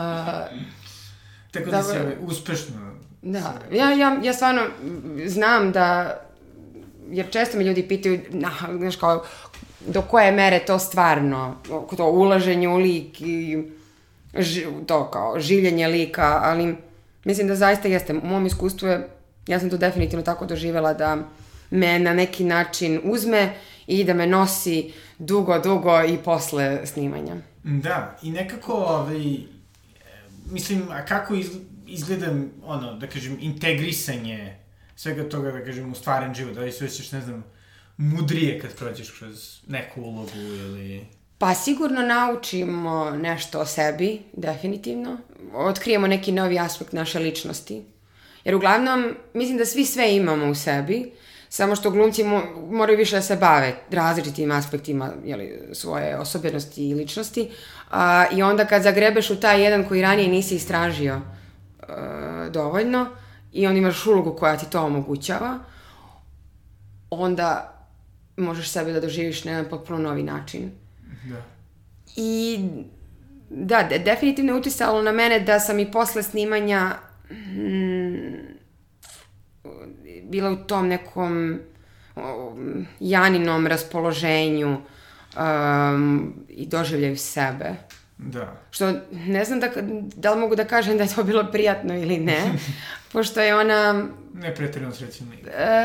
[1.50, 2.74] Tako da, da se uspešno
[3.22, 4.62] Da, ja, ja, ja stvarno
[5.26, 6.20] znam da,
[7.10, 9.24] jer često me ljudi pitaju, na, znaš kao,
[9.86, 11.56] do koje mere to stvarno,
[11.96, 13.64] to ulaženje u lik i
[14.38, 16.76] ži, to kao življenje lika, ali
[17.24, 19.08] mislim da zaista jeste, u mom iskustvu je,
[19.46, 21.16] ja sam to definitivno tako doživela da
[21.70, 23.54] me na neki način uzme
[23.86, 27.36] i da me nosi dugo, dugo i posle snimanja.
[27.64, 29.36] Da, i nekako, ovaj,
[30.50, 31.34] mislim, a kako
[31.86, 32.26] izgleda,
[32.64, 34.56] ono, da kažem, integrisanje
[34.96, 37.44] svega toga, da kažem, u stvaran život, da li se osjećaš, ne znam,
[37.96, 41.06] mudrije kad prođeš kroz neku ulogu ili...
[41.40, 45.18] Pa sigurno naučimo nešto o sebi, definitivno.
[45.54, 47.82] Otkrijemo neki novi aspekt naše ličnosti.
[48.44, 51.12] Jer uglavnom, mislim da svi sve imamo u sebi,
[51.48, 56.94] samo što glumci mo moraju više da se bave različitim aspektima jeli, svoje osobenosti i
[56.94, 57.50] ličnosti.
[57.90, 63.06] A, I onda kad zagrebeš u taj jedan koji ranije nisi istražio, uh, dovoljno
[63.52, 65.58] i onda imaš ulogu koja ti to omogućava,
[67.10, 67.76] onda
[68.36, 70.70] možeš sebe da doživiš na jedan potpuno novi način.
[71.24, 71.42] Da.
[72.16, 72.58] I
[73.50, 76.90] da, de, definitivno je utisalo na mene da sam i posle snimanja
[77.30, 78.50] mm,
[80.22, 81.58] bila u tom nekom
[82.16, 84.78] um, janinom raspoloženju
[85.36, 87.74] um, i doživljaju sebe.
[88.18, 88.56] Da.
[88.70, 89.70] Što ne znam da,
[90.16, 92.40] da li mogu da kažem da je to bilo prijatno ili ne,
[93.12, 94.06] pošto je ona...
[94.34, 95.26] Ne pretredno srećna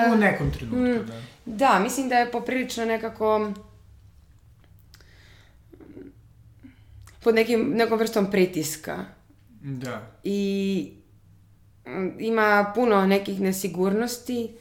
[0.07, 1.13] uh, U nekom trenutku, mm, da.
[1.45, 3.51] Da, mislim da je poprilično nekako...
[7.25, 9.05] pod nekim, nekom vrstom pritiska.
[9.61, 10.01] Da.
[10.23, 10.91] I
[11.87, 14.51] mm, ima puno nekih nesigurnosti,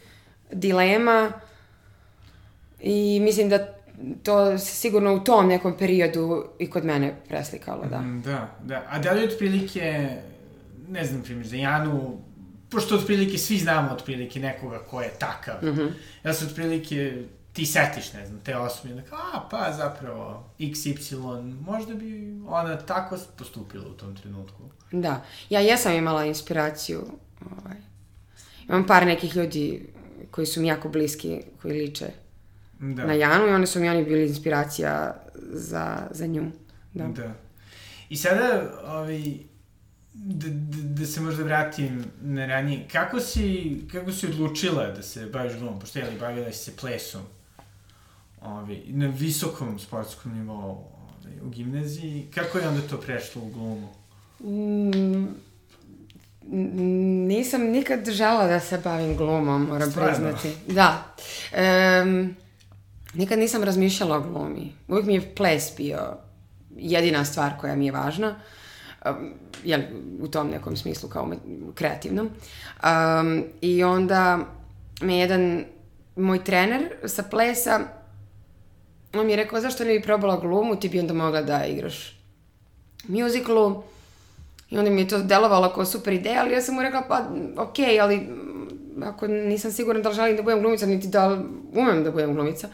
[0.53, 1.33] dilema
[2.81, 3.59] i mislim da
[4.22, 8.00] to se sigurno u tom nekom periodu i kod mene preslikalo, da.
[8.00, 8.83] Mm, da, da.
[8.88, 10.09] A da li otprilike,
[10.88, 12.18] ne znam, primjer, za Janu,
[12.70, 15.88] pošto otprilike svi znamo otprilike nekoga ko je takav, mm -hmm.
[16.24, 17.22] ja se otprilike
[17.54, 22.78] ti setiš, ne znam, te osobe, da kao, a, pa zapravo, XY, možda bi ona
[22.78, 24.62] tako postupila u tom trenutku.
[24.92, 27.06] Da, ja jesam imala inspiraciju,
[27.40, 27.76] ovaj,
[28.68, 29.92] imam par nekih ljudi
[30.30, 32.06] koji su mi jako bliski, koji liče
[32.78, 33.06] da.
[33.06, 35.16] na Janu i onda su mi oni bili inspiracija
[35.52, 36.50] za, za nju.
[36.94, 37.06] Da.
[37.06, 37.34] da.
[38.08, 39.22] I sada, ovaj,
[40.14, 45.26] da, da, da se možda vratim na ranije, kako si, kako si odlučila da se
[45.26, 47.22] baviš glumom, pošto je li bavila si se plesom
[48.44, 50.54] ovaj, na visokom sportskom nivou?
[50.54, 52.26] ovaj, u gimnaziji.
[52.35, 53.88] Kako je onda to prešlo u glumu?
[54.40, 55.35] Mm,
[57.26, 60.12] nisam nikad žela da se bavim glumom, moram Stvarno?
[60.12, 60.57] priznati.
[60.68, 61.14] Da.
[62.02, 62.37] Um,
[63.14, 64.72] nikad nisam razmišljala o glumi.
[64.88, 66.16] Uvijek mi je ples bio
[66.76, 68.37] jedina stvar koja mi je važna.
[69.07, 69.80] Um, jel,
[70.20, 71.33] u tom nekom smislu kao
[71.74, 72.26] kreativnom.
[72.26, 74.38] Um, I onda
[75.00, 75.64] me jedan
[76.16, 77.80] moj trener sa plesa
[79.16, 82.20] on mi je rekao zašto ne bi probala glumu, ti bi onda mogla da igraš
[83.09, 83.83] muziklu.
[84.70, 87.29] I onda mi je to delovalo kao super ideja, ali ja sam mu rekla, pa
[87.62, 91.44] ok, ali mm, ako nisam sigurna da li želim da budem glumica, niti da li
[91.74, 92.68] umem da budem glumica.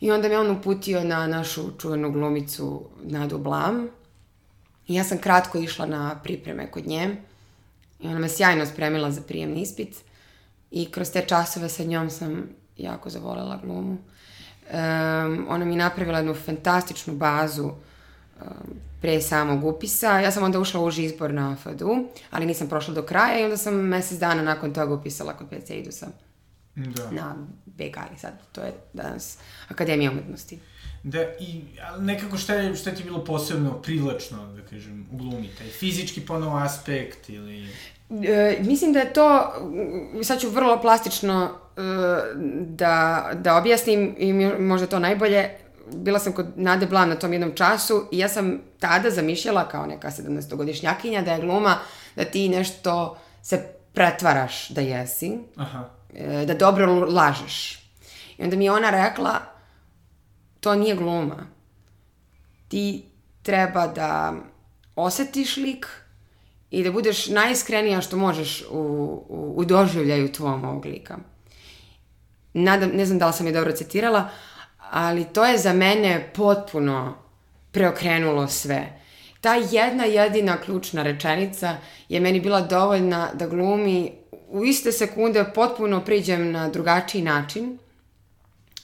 [0.00, 3.88] I onda me on uputio na našu čuvenu glumicu Nadu Blam.
[4.88, 7.16] I ja sam kratko išla na pripreme kod nje.
[8.00, 9.96] I ona me sjajno spremila za prijemni ispit.
[10.70, 13.98] I kroz te časove sa njom sam jako zavolela glumu.
[14.70, 18.46] Um, ona mi je napravila jednu fantastičnu bazu um,
[19.00, 20.20] pre samog upisa.
[20.20, 23.44] Ja sam onda ušla u uži izbor na FADU, ali nisam prošla do kraja i
[23.44, 26.06] onda sam mesec dana nakon toga upisala kod PC Idusa
[26.74, 27.10] Da.
[27.10, 30.58] na BK, ali sad to je danas Akademija umetnosti.
[31.02, 35.16] Da, i ali nekako šta je, šta ti je bilo posebno privlačno, da kažem, u
[35.16, 35.48] glumi?
[35.58, 37.68] Taj fizički ponovo aspekt ili...
[38.10, 39.52] E, mislim da je to,
[40.22, 41.80] sad ću vrlo plastično e,
[42.60, 45.50] da, da objasnim i možda to najbolje.
[45.92, 49.86] Bila sam kod Nade Blam na tom jednom času i ja sam tada zamišljala kao
[49.86, 51.78] neka 17-godišnjakinja da je gluma
[52.16, 55.88] da ti nešto se pretvaraš da jesi, Aha.
[56.14, 57.80] e, da dobro lažeš.
[58.38, 59.40] I onda mi je ona rekla,
[60.60, 61.46] to nije gluma.
[62.68, 63.04] Ti
[63.42, 64.34] treba da
[64.96, 65.86] osetiš lik
[66.70, 68.78] i da budeš najiskrenija što možeš u,
[69.28, 71.18] u, u doživljaju tvom ovog lika.
[72.52, 74.28] Nadam, ne znam da li sam je dobro citirala,
[74.90, 77.14] ali to je za mene potpuno
[77.72, 79.00] preokrenulo sve.
[79.40, 81.76] Ta jedna jedina ključna rečenica
[82.08, 84.12] je meni bila dovoljna da glumi
[84.48, 87.78] u iste sekunde potpuno priđem na drugačiji način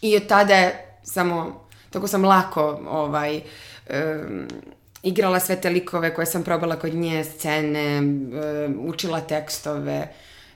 [0.01, 3.41] i od tada je samo, tako sam lako ovaj,
[3.91, 4.49] um,
[5.07, 10.09] igrala sve te likove koje sam probala kod nje, scene, um, učila tekstove,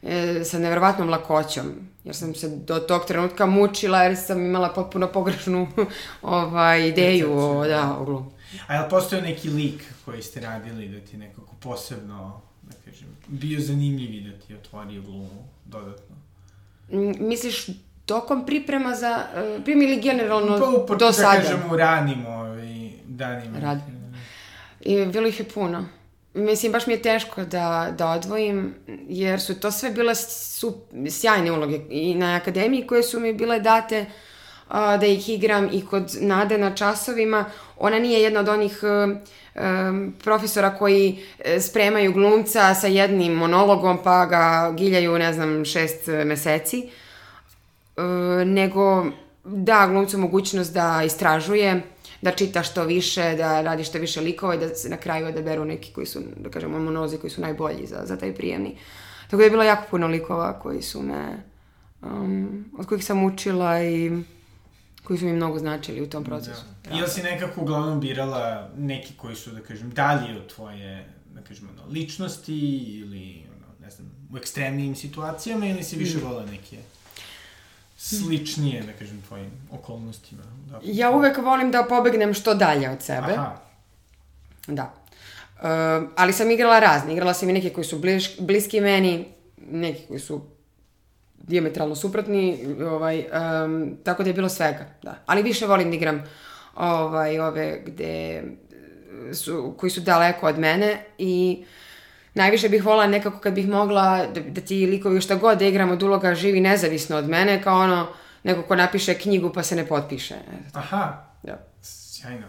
[0.03, 1.67] e, sa nevjerovatnom lakoćom,
[2.05, 5.69] jer sam se do tog trenutka mučila jer sam imala potpuno pogrešnu
[6.23, 8.31] ovaj, ideju o, da, o glumi.
[8.67, 13.09] A je li postoje neki lik koji ste radili da ti nekako posebno, da kažem,
[13.27, 16.17] bio zanimljiv i da ti otvorio glumu dodatno?
[17.19, 17.67] Misliš
[18.07, 19.27] tokom priprema za
[19.65, 21.43] prim ili generalno Pa, do da sada?
[21.43, 23.59] kažem, u ranim ovaj, danima.
[23.59, 24.00] Rad.
[24.81, 25.87] I bilo ih je puno.
[26.35, 28.75] Mislim, baš mi je teško da, da odvojim,
[29.09, 33.61] jer su to sve bile su, sjajne uloge i na akademiji koje su mi bile
[33.61, 34.07] date
[34.69, 37.45] a, da ih igram i kod Nade na časovima.
[37.79, 39.19] Ona nije jedna od onih um,
[39.55, 46.09] um, profesora koji e, spremaju glumca sa jednim monologom pa ga giljaju, ne znam, šest
[46.09, 46.89] e, meseci.
[47.97, 48.03] E,
[48.45, 49.07] nego
[49.45, 51.83] da glumcu mogućnost da istražuje,
[52.23, 55.65] da čita što više, da radi što više likova i da se na kraju odaberu
[55.65, 58.77] neki koji su, da kažemo, monolozi koji su najbolji za, za taj prijemni.
[59.25, 61.43] Tako da je bilo jako puno likova koji su me,
[62.03, 64.11] um, od kojih sam učila i
[65.05, 66.63] koji su mi mnogo značili u tom procesu.
[66.85, 66.99] Da.
[66.99, 71.69] Ili si nekako uglavnom birala neki koji su, da kažem, dalji od tvoje, da kažem,
[71.73, 75.99] ono, ličnosti ili, ono, ne znam, u ekstremnijim situacijama ili si Mm.
[75.99, 76.77] više volila neke
[78.01, 80.43] sličnije, da kažem, tvojim okolnostima?
[80.71, 80.81] Da.
[80.83, 83.33] Ja uvek volim da pobegnem što dalje od sebe.
[83.33, 83.57] Aha,
[84.67, 84.95] Da.
[85.57, 87.13] Uh, ali sam igrala razne.
[87.13, 90.41] Igrala sam i neke koji su bliš, bliski meni, neki koji su
[91.37, 93.19] diametralno suprotni, ovaj,
[93.65, 95.15] um, tako da je bilo svega, da.
[95.27, 96.23] Ali više volim da igram
[96.77, 98.43] ovaj, ove gde
[99.33, 101.65] su, koji su daleko od mene i
[102.35, 105.91] najviše bih volila nekako kad bih mogla da, da ti likovi šta god da igram
[105.91, 108.07] od uloga živi nezavisno od mene, kao ono
[108.43, 110.35] neko ko napiše knjigu pa se ne potpiše.
[110.73, 111.67] Aha, da.
[111.83, 112.47] sjajno.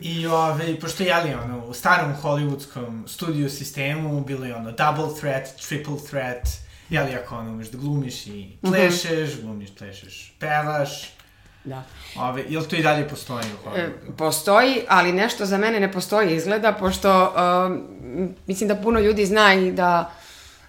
[0.00, 5.20] I ove, pošto je li ono, u starom hollywoodskom studio sistemu bilo je ono double
[5.20, 6.48] threat, triple threat,
[6.90, 11.17] jeli ako ono umeš da glumiš i plešeš, glumiš, plešeš, pevaš,
[11.64, 11.82] da.
[12.16, 14.16] ove, jel to i dalje postoji u E, Hollywoodu?
[14.16, 17.34] postoji, ali nešto za mene ne postoji izgleda, pošto
[17.66, 20.10] um, mislim da puno ljudi zna i da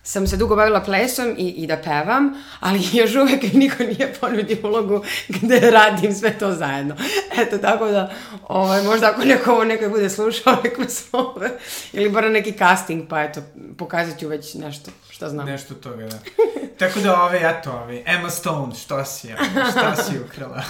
[0.04, 4.58] sam se dugo bavila plesom i, i da pevam, ali još uvek niko nije ponudio
[4.64, 6.96] ulogu gde radim sve to zajedno.
[7.38, 8.12] Eto, tako da,
[8.48, 11.50] ovaj, možda ako neko ovo nekoj bude slušao, neko zove,
[11.94, 13.42] ili bar neki casting, pa eto,
[13.78, 15.46] pokazat ću već nešto što znam.
[15.46, 16.20] Nešto toga, da.
[16.80, 20.64] Tako da, ove, eto, ove, Emma Stone, što si, ono, šta si ukrala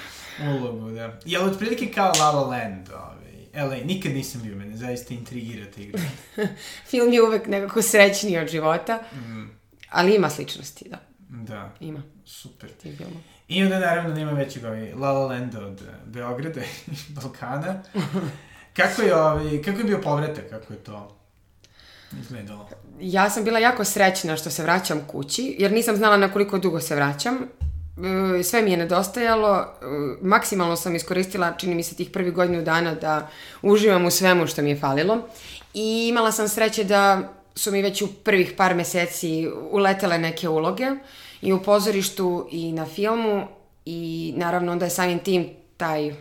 [0.58, 1.18] ulogu, da.
[1.24, 5.80] Jel otprilike kao La La Land, ove, LA, nikad nisam bio, mene zaista intrigira ta
[5.80, 6.00] igra.
[6.90, 9.44] Film je uvek nekako srećniji od života, Mm,
[9.90, 10.98] ali ima sličnosti, da,
[11.28, 12.70] da, ima super.
[12.82, 13.22] tim filmom.
[13.48, 17.82] I onda naravno nema većeg ovaj La La Landa od eh, Beograda i Balkana.
[18.76, 21.25] Kako je, ovaj, kako je bio povratak, kako je to
[22.20, 22.68] izgledalo?
[23.00, 26.80] Ja sam bila jako srećna što se vraćam kući, jer nisam znala na koliko dugo
[26.80, 27.34] se vraćam.
[28.38, 29.66] E, Sve mi je nedostajalo, e,
[30.22, 33.28] maksimalno sam iskoristila, čini mi se, tih prvih godinu dana da
[33.62, 35.28] uživam u svemu što mi je falilo.
[35.74, 40.86] I imala sam sreće da su mi već u prvih par meseci uletele neke uloge
[41.42, 43.46] i u pozorištu i na filmu
[43.84, 46.14] i naravno onda je samim tim taj,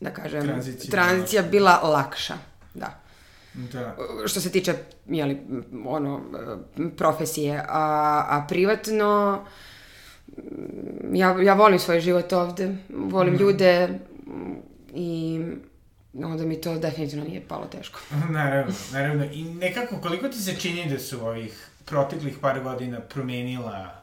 [0.00, 0.90] da kažem, Tranzicija.
[0.90, 2.34] tranzicija bila lakša.
[2.74, 2.99] Da
[3.54, 3.96] Da.
[4.26, 4.74] što se tiče
[5.06, 5.40] jeli,
[5.86, 6.20] ono,
[6.96, 9.40] profesije, a, a privatno
[10.36, 13.88] m, ja, ja volim svoj život ovde, volim ljude
[14.26, 14.56] m,
[14.94, 15.40] i
[16.14, 18.00] onda mi to definitivno nije palo teško.
[18.30, 19.24] Naravno, naravno.
[19.24, 24.00] I nekako, koliko ti se čini da su ovih proteklih par godina promenila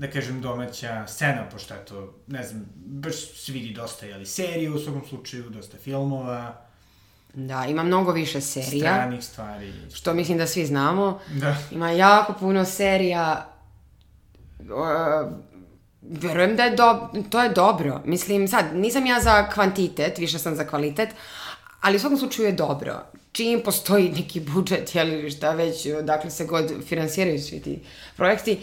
[0.00, 4.70] da kažem, domaća scena, pošto je to, ne znam, baš se vidi dosta, jeli, serije
[4.70, 6.69] u svakom slučaju, dosta filmova,
[7.34, 9.72] Da, ima mnogo više serija, stranih stvari.
[9.94, 11.20] što mislim da svi znamo.
[11.28, 11.56] Da.
[11.70, 13.46] Ima jako puno serija.
[14.60, 15.32] Uh,
[16.02, 18.00] verujem da je do, to je dobro.
[18.04, 21.08] Mislim, sad, nisam ja za kvantitet, više sam za kvalitet,
[21.80, 23.00] ali u svakom slučaju je dobro.
[23.32, 27.82] Čim postoji neki budžet, jel, šta već, dakle se god finansiraju svi ti
[28.16, 28.58] projekti,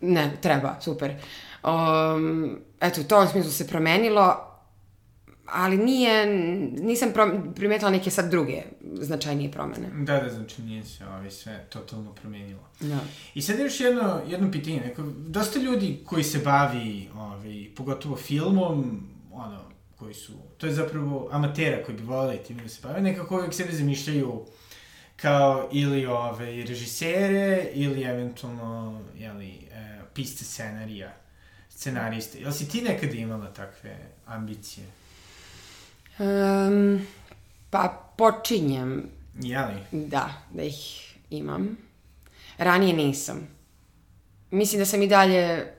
[0.00, 1.14] ne, treba, super.
[1.64, 4.47] Um, eto, to u smislu se promenilo,
[5.52, 6.26] ali nije,
[6.80, 7.08] nisam
[7.54, 8.62] primetila neke sad druge
[9.00, 9.88] značajnije promene.
[10.04, 12.68] Da, da, znači nije se ovaj, sve totalno promenilo.
[12.80, 12.98] Da.
[13.34, 19.08] I sad još jedno, jedno pitanje, neko, dosta ljudi koji se bavi, ovaj, pogotovo filmom,
[19.32, 19.60] ono,
[19.96, 23.54] koji su, to je zapravo amatera koji bi voleli time da se bave, nekako uvijek
[23.54, 24.44] sebe zamišljaju
[25.16, 31.12] kao ili ove, režisere ili eventualno jeli, e, pisce scenarija,
[31.70, 32.40] scenariste.
[32.40, 34.86] Jel si ti nekada imala takve ambicije?
[36.18, 37.06] Um,
[37.70, 39.10] pa počinjem,
[39.40, 39.74] Jeli?
[39.92, 41.76] da, da ih imam.
[42.58, 43.48] Ranije nisam.
[44.50, 45.72] Mislim da sam i dalje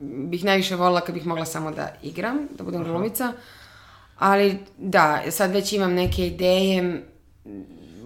[0.00, 3.32] bih najviše volila kad bih mogla samo da igram, da budem glumica.
[4.18, 7.02] Ali da, sad već imam neke ideje,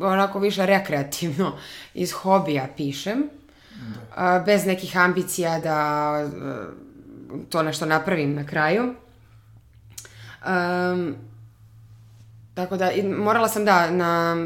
[0.01, 1.59] onako više rekreativno,
[1.95, 3.23] iz hobija pišem.
[4.17, 6.31] A, bez nekih ambicija da e,
[7.49, 8.95] to nešto napravim na kraju.
[10.47, 11.15] Um,
[12.55, 14.37] tako da, morala sam da, na,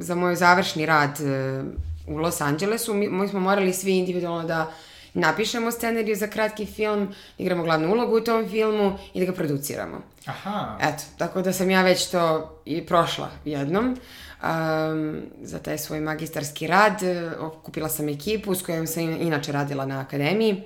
[0.00, 1.62] za moj završni rad e,
[2.06, 4.72] u Los Angelesu, mi, mi smo morali svi individualno da
[5.14, 10.02] napišemo scenariju za kratki film, igramo glavnu ulogu u tom filmu i da ga produciramo.
[10.26, 13.96] Aha, Eto, tako da sam ja već to i prošla jednom.
[14.42, 19.86] Um, za taj svoj magistarski rad e, okupila sam ekipu s kojom sam inače radila
[19.86, 20.62] na akademiji.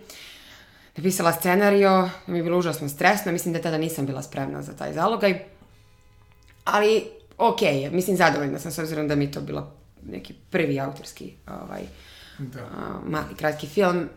[0.97, 4.93] Napisala scenario, mi je bilo užasno stresno, mislim da tada nisam bila spremna za taj
[4.93, 5.45] zalogaj.
[6.65, 7.05] Ali,
[7.61, 9.73] je, mislim zadovoljna sam s obzirom da mi to bilo
[10.03, 11.83] neki prvi autorski ovaj,
[12.39, 12.61] da.
[12.61, 14.09] a, mali kratki film,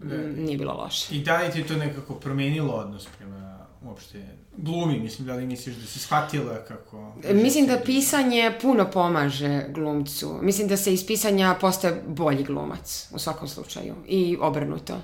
[0.00, 1.14] m, nije bilo loše.
[1.14, 4.26] I da li ti to nekako promenilo odnos prema uopšte
[4.56, 4.98] glumi?
[4.98, 7.14] Mislim, da li misliš da si shvatila kako...
[7.24, 10.38] E, Mislim da pisanje puno pomaže glumcu.
[10.42, 13.94] Mislim da se iz pisanja postaje bolji glumac, u svakom slučaju.
[14.06, 15.00] I obrnuto,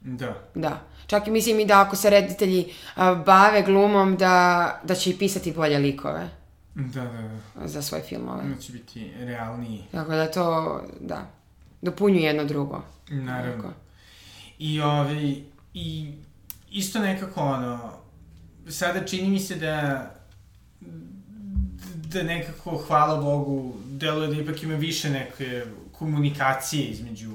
[0.00, 0.34] Da.
[0.54, 0.80] da.
[1.06, 2.72] Čak i mislim i da ako se reditelji
[3.26, 6.28] bave glumom, da, da će i pisati bolje likove
[6.74, 7.68] Da, da, da.
[7.68, 8.42] za svoje filmove.
[8.42, 9.84] Onda će biti realniji.
[9.92, 11.30] Tako da to, da,
[11.82, 12.82] dopunjuje jedno drugo.
[13.08, 13.62] Naravno.
[13.62, 13.74] Tako.
[14.58, 15.44] I, ovi,
[15.74, 16.12] I
[16.70, 17.92] isto nekako, ono,
[18.68, 20.10] sada čini mi se da
[22.12, 27.32] da nekako, hvala Bogu, deluje da ipak ima više neke komunikacije između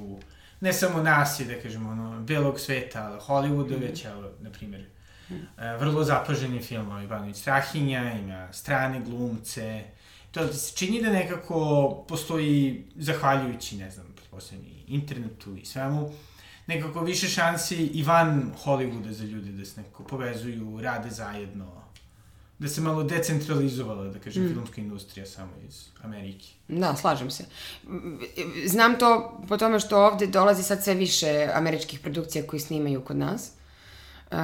[0.61, 3.81] ne samo nas je, da kažemo, ono, belog sveta, ali Hollywooda, mm.
[3.81, 4.05] već,
[4.39, 4.85] na primjer,
[5.29, 5.35] mm.
[5.79, 9.83] vrlo zapaženi film, ovaj Ivanović Strahinja, ima strane glumce,
[10.31, 16.11] to ti se čini da nekako postoji, zahvaljujući, ne znam, pretpostavljam i internetu i svemu,
[16.67, 21.80] nekako više šansi i van Hollywooda za ljude da se nekako povezuju, rade zajedno,
[22.61, 24.47] da se malo decentralizovala, da kažem, mm.
[24.47, 26.47] filmska industrija samo iz Amerike.
[26.67, 27.45] Da, slažem se.
[28.65, 33.17] Znam to po tome što ovde dolazi sad sve više američkih produkcija koji snimaju kod
[33.17, 33.51] nas.
[34.31, 34.37] Uh,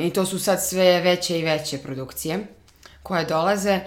[0.00, 2.46] I to su sad sve veće i veće produkcije
[3.02, 3.80] koje dolaze.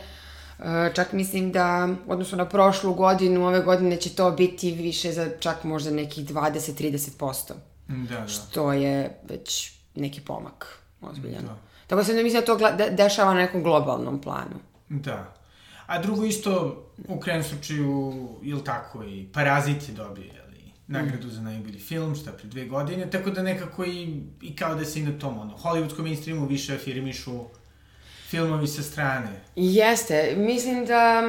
[0.59, 5.11] Uh, čak mislim da, u odnosu na prošlu godinu, ove godine će to biti više
[5.11, 7.53] za čak možda nekih 20-30%.
[7.87, 8.27] Da, da.
[8.27, 11.43] Što je već neki pomak ozbiljan.
[11.43, 11.74] Da.
[11.87, 12.59] Tako da se ne mislim da to
[12.91, 14.59] dešava na nekom globalnom planu.
[14.89, 15.33] Da.
[15.85, 18.13] A drugo isto, u krenom slučaju,
[18.43, 21.31] ili tako, i Parazit je dobio, jeli, nagradu mm.
[21.31, 24.99] za najbolji film, šta pre dve godine, tako da nekako i, i kao da se
[24.99, 27.43] i na tom, ono, hollywoodskom mainstreamu više afirmišu
[28.27, 29.41] filmovi sa strane.
[29.55, 31.23] Jeste, mislim da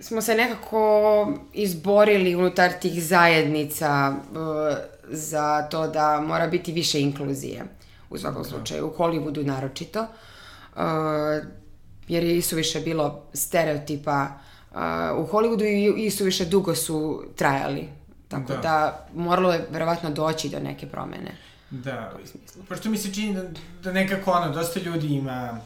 [0.00, 4.76] smo se nekako izborili unutar tih zajednica uh,
[5.08, 7.64] za to da mora biti više inkluzije
[8.10, 8.48] u svakom da.
[8.48, 10.00] slučaju, u Hollywoodu naročito.
[10.00, 10.80] Uh,
[12.08, 14.28] jer je isu više bilo stereotipa
[14.70, 14.76] uh,
[15.16, 17.88] u Hollywoodu i isu više dugo su trajali.
[18.28, 21.36] Tako da, da moralo je verovatno doći do neke promene.
[21.70, 22.12] Da,
[22.68, 23.42] pošto mi se čini da,
[23.82, 25.60] da nekako ono, dosta ljudi ima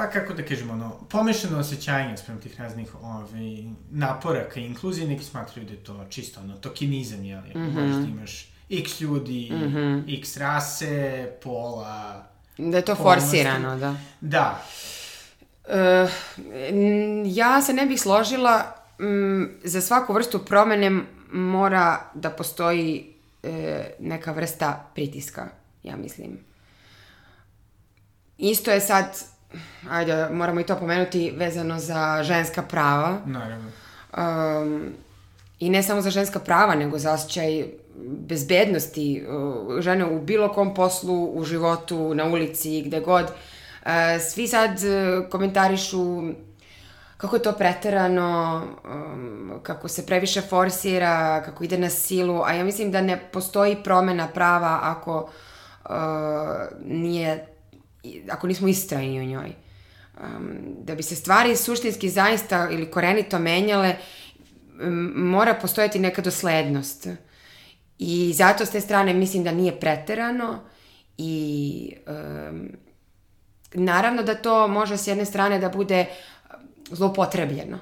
[0.00, 5.24] pa kako da kažemo, ono, pomešano osjećanje sprem tih raznih ovaj, napora ka inkluziji, neki
[5.24, 7.40] smatraju da je to čisto, ono, tokenizam, jel?
[7.40, 7.72] Mm -hmm.
[7.72, 10.18] Možda imaš x ljudi, mm -hmm.
[10.20, 12.26] x rase, pola...
[12.58, 13.96] Da je to forsirano, da.
[14.20, 14.62] Da.
[15.64, 16.10] Uh,
[17.24, 21.00] ja se ne bih složila, m, za svaku vrstu promene
[21.32, 25.48] mora da postoji e, neka vrsta pritiska,
[25.82, 26.38] ja mislim.
[28.38, 29.24] Isto je sad
[29.90, 33.20] ajde, moramo i to pomenuti, vezano za ženska prava.
[33.26, 33.70] Naravno.
[34.16, 34.92] Um,
[35.58, 37.64] I ne samo za ženska prava, nego za osjećaj
[38.06, 43.24] bezbednosti uh, žene u bilo kom poslu, u životu, na ulici, gde god.
[43.24, 43.90] Uh,
[44.30, 46.22] svi sad uh, komentarišu
[47.16, 52.64] kako je to preterano, um, kako se previše forsira, kako ide na silu, a ja
[52.64, 55.30] mislim da ne postoji promena prava ako
[55.84, 55.90] uh,
[56.84, 57.46] nije
[58.30, 59.52] ako nismo istrajni u njoj.
[60.20, 63.96] Um, da bi se stvari suštinski zaista ili korenito menjale,
[65.14, 67.08] mora postojati neka doslednost.
[68.02, 70.58] I zato s te strane mislim da nije preterano
[71.18, 71.92] i
[72.50, 72.68] um,
[73.74, 76.06] naravno da to može s jedne strane da bude
[76.90, 77.78] zloupotrebljeno.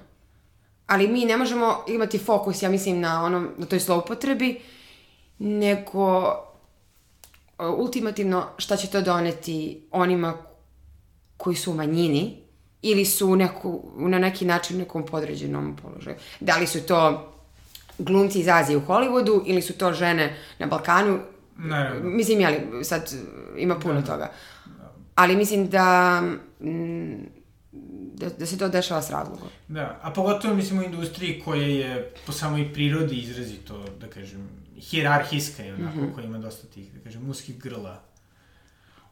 [0.86, 4.60] Ali mi ne možemo imati fokus, ja mislim, na, onom, na toj zloupotrebi,
[5.38, 6.34] nego
[7.58, 10.36] ultimativno šta će to doneti onima
[11.36, 12.42] koji su u manjini
[12.82, 16.16] ili su neku, na neki način u nekom podređenom položaju.
[16.40, 17.32] Da li su to
[17.98, 21.20] glumci iz Azije u Hollywoodu ili su to žene na Balkanu.
[21.58, 22.00] Ne.
[22.02, 23.12] Mislim, jeli, sad
[23.56, 24.30] ima puno da, toga.
[25.14, 26.20] Ali mislim da,
[26.60, 27.14] mm,
[28.14, 29.48] da, da se to dešava s razlogom.
[29.68, 34.48] Da, a pogotovo mislim u industriji koja je po samoj prirodi izrazito, da kažem,
[34.80, 36.14] hirarhijska je onako, mm -hmm.
[36.14, 38.02] koja ima dosta tih, da kažem, muskih grla.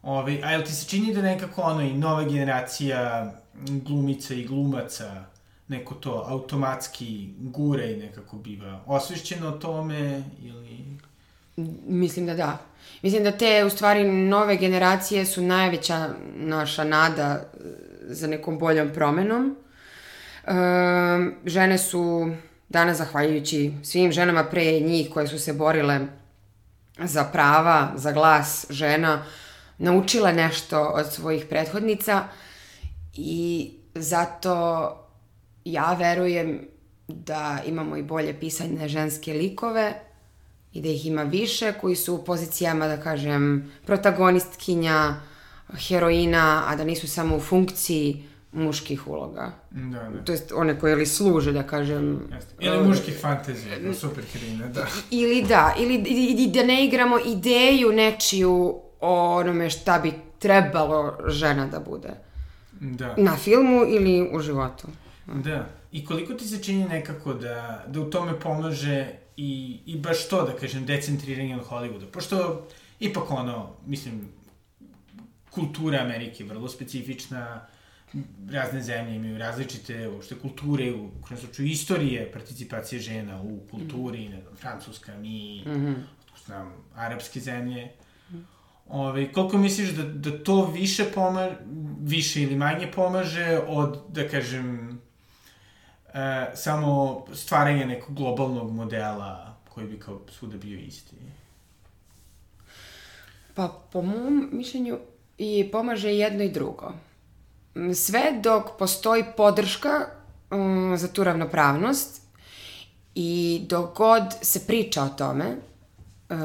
[0.02, 3.32] Ove, a jel ti se čini da nekako ono i nova generacija
[3.68, 5.24] glumica i glumaca
[5.68, 10.96] neko to automatski gure i nekako biva osvešćeno o tome ili...
[11.86, 12.58] Mislim da da.
[13.02, 17.44] Mislim da te, u stvari, nove generacije su najveća naša nada
[18.02, 19.56] za nekom boljom promenom.
[20.44, 20.52] E,
[21.46, 22.30] žene su
[22.68, 26.00] danas zahvaljujući svim ženama pre njih koje su se borile
[26.98, 29.24] za prava, za glas žena,
[29.78, 32.24] naučile nešto od svojih prethodnica
[33.14, 35.05] i zato
[35.72, 36.60] ja verujem
[37.08, 39.94] da imamo i bolje pisanje ženske likove
[40.72, 45.14] i da ih ima više koji su u pozicijama, da kažem, protagonistkinja,
[45.88, 49.52] heroina, a da nisu samo u funkciji muških uloga.
[49.70, 50.24] Da, da.
[50.24, 52.28] To jest one koje li služe, da kažem...
[52.34, 52.54] Jeste.
[52.60, 54.86] Ili uh, muških fantazija, da super herine, da.
[55.10, 61.66] Ili da, ili, ili da ne igramo ideju nečiju o onome šta bi trebalo žena
[61.66, 62.10] da bude.
[62.80, 63.14] Da.
[63.16, 64.88] Na filmu ili u životu.
[65.26, 65.68] Da.
[65.92, 69.06] I koliko ti se čini nekako da, da u tome pomaže
[69.36, 72.06] i, i baš to, da kažem, decentriranje od Hollywooda?
[72.06, 72.66] Pošto,
[73.00, 74.28] ipak ono, mislim,
[75.50, 77.66] kultura Amerike je vrlo specifična,
[78.50, 84.30] razne zemlje imaju različite uopšte kulture, u kojem slučaju istorije participacije žena u kulturi, mm.
[84.30, 85.94] ne znam, Francuska, mi, mm -hmm.
[86.46, 87.88] znam, arapske zemlje.
[88.88, 91.56] Ove, koliko misliš da, da to više pomaže,
[92.00, 95.00] više ili manje pomaže od, da kažem,
[96.16, 101.16] e, samo stvaranje nekog globalnog modela koji bi kao svuda bio isti?
[103.54, 104.98] Pa, po mom mišljenju,
[105.38, 106.92] i pomaže jedno i drugo
[107.94, 110.06] sve dok postoji podrška
[110.50, 112.22] um, za tu ravnopravnost
[113.14, 116.36] i dok god se priča o tome, uh,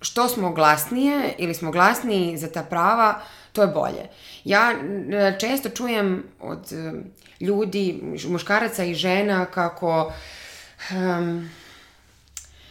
[0.00, 3.20] što smo glasnije ili smo glasniji za ta prava,
[3.52, 4.08] to je bolje.
[4.44, 4.72] Ja
[5.40, 6.72] često čujem od
[7.44, 10.12] ljudi, muškaraca i žena kako
[10.90, 11.50] um,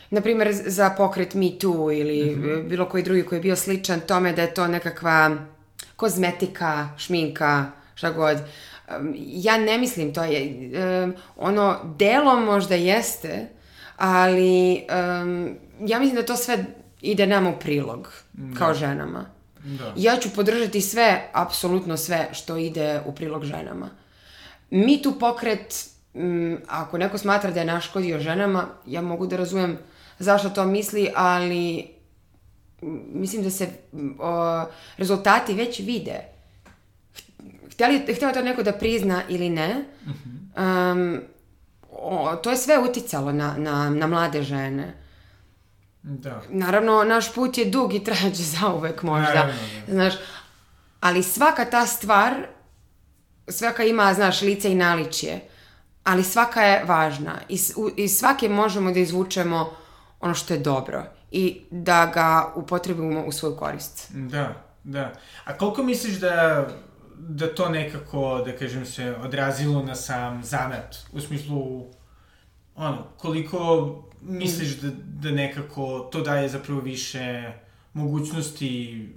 [0.09, 2.67] na primjer za pokret Me Too ili mm -hmm.
[2.67, 5.38] bilo koji drugi koji je bio sličan tome da je to nekakva
[5.95, 7.65] kozmetika, šminka,
[7.95, 8.38] šta god.
[8.38, 10.71] Um, ja ne mislim to je,
[11.03, 13.47] um, ono, delom možda jeste,
[13.97, 14.84] ali
[15.24, 16.65] um, ja mislim da to sve
[17.01, 18.59] ide nama u prilog, da.
[18.59, 19.26] kao ženama.
[19.63, 19.93] Da.
[19.97, 23.89] Ja ću podržati sve, apsolutno sve što ide u prilog ženama.
[24.74, 29.78] Mi tu pokret, m, ako neko smatra da je naškodio ženama, ja mogu da razumem
[30.19, 31.88] zašto to misli, ali
[33.13, 33.69] mislim da se
[34.19, 34.63] o,
[34.97, 36.19] rezultati već vide.
[37.71, 39.86] Htjeli, htjela to neko da prizna ili ne,
[40.57, 41.19] um,
[41.91, 44.93] o, to je sve uticalo na, na, na mlade žene.
[46.01, 46.41] Da.
[46.49, 49.34] Naravno, naš put je dug i trajaće zauvek možda.
[49.34, 49.53] Naravno,
[49.88, 49.93] da.
[49.93, 50.13] Znaš,
[50.99, 52.34] ali svaka ta stvar,
[53.47, 55.41] svaka ima, znaš, lice i naličje,
[56.03, 57.39] ali svaka je važna.
[57.49, 59.73] Iz, iz svake možemo da izvučemo
[60.19, 64.11] ono što je dobro i da ga upotrebimo u svoju korist.
[64.11, 65.13] Da, da.
[65.45, 66.67] A koliko misliš da
[67.27, 70.97] da to nekako, da kažem se, odrazilo na sam zanat?
[71.11, 71.85] U smislu,
[72.75, 73.89] ono, koliko
[74.21, 77.51] misliš da, da nekako to daje zapravo više
[77.93, 79.09] mogućnosti,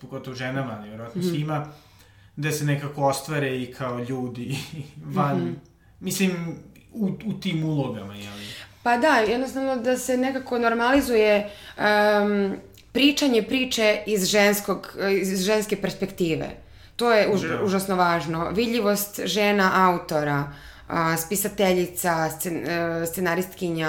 [0.00, 1.30] pogotovo ženama, ali vjerojatno mm -hmm.
[1.30, 1.66] svima,
[2.36, 4.56] da se nekako ostvare i kao ljudi
[5.14, 5.54] van, mm -hmm.
[6.00, 6.56] mislim,
[6.92, 8.32] u, u tim ulogama, jel?
[8.82, 12.56] Pa da, jednostavno da se nekako normalizuje um,
[12.92, 16.50] pričanje priče iz, ženskog, iz ženske perspektive.
[16.96, 17.62] To je už, da.
[17.64, 18.50] užasno važno.
[18.50, 20.52] Vidljivost žena autora,
[20.88, 23.88] a, spisateljica, scen, a, scenaristkinja,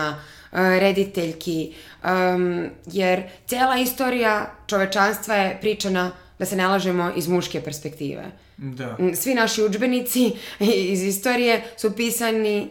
[0.52, 1.74] a, rediteljki,
[2.04, 6.12] um, jer cela istorija čovečanstva je pričana,
[6.42, 8.32] da se nalažemo, iz muške perspektive.
[8.58, 8.98] Da.
[9.16, 10.32] Svi naši učbenici
[10.94, 12.70] iz istorije su pisani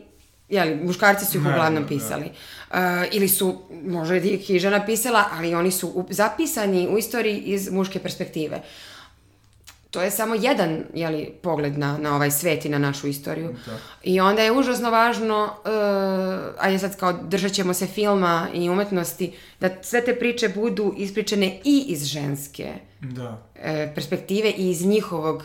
[0.49, 2.31] jeli, muškarci su ih uglavnom pisali.
[2.71, 3.05] Da.
[3.05, 7.71] Uh, ili su, možda ih i žena pisala, ali oni su zapisani u istoriji iz
[7.71, 8.63] muške perspektive.
[9.91, 13.55] To je samo jedan jeli, pogled na, na ovaj svet i na našu istoriju.
[13.67, 13.79] Da.
[14.03, 15.71] I onda je užasno važno, uh,
[16.59, 20.95] a je sad kao držat ćemo se filma i umetnosti, da sve te priče budu
[20.97, 23.31] ispričane i iz ženske da.
[23.31, 23.61] uh,
[23.95, 25.45] perspektive i iz njihovog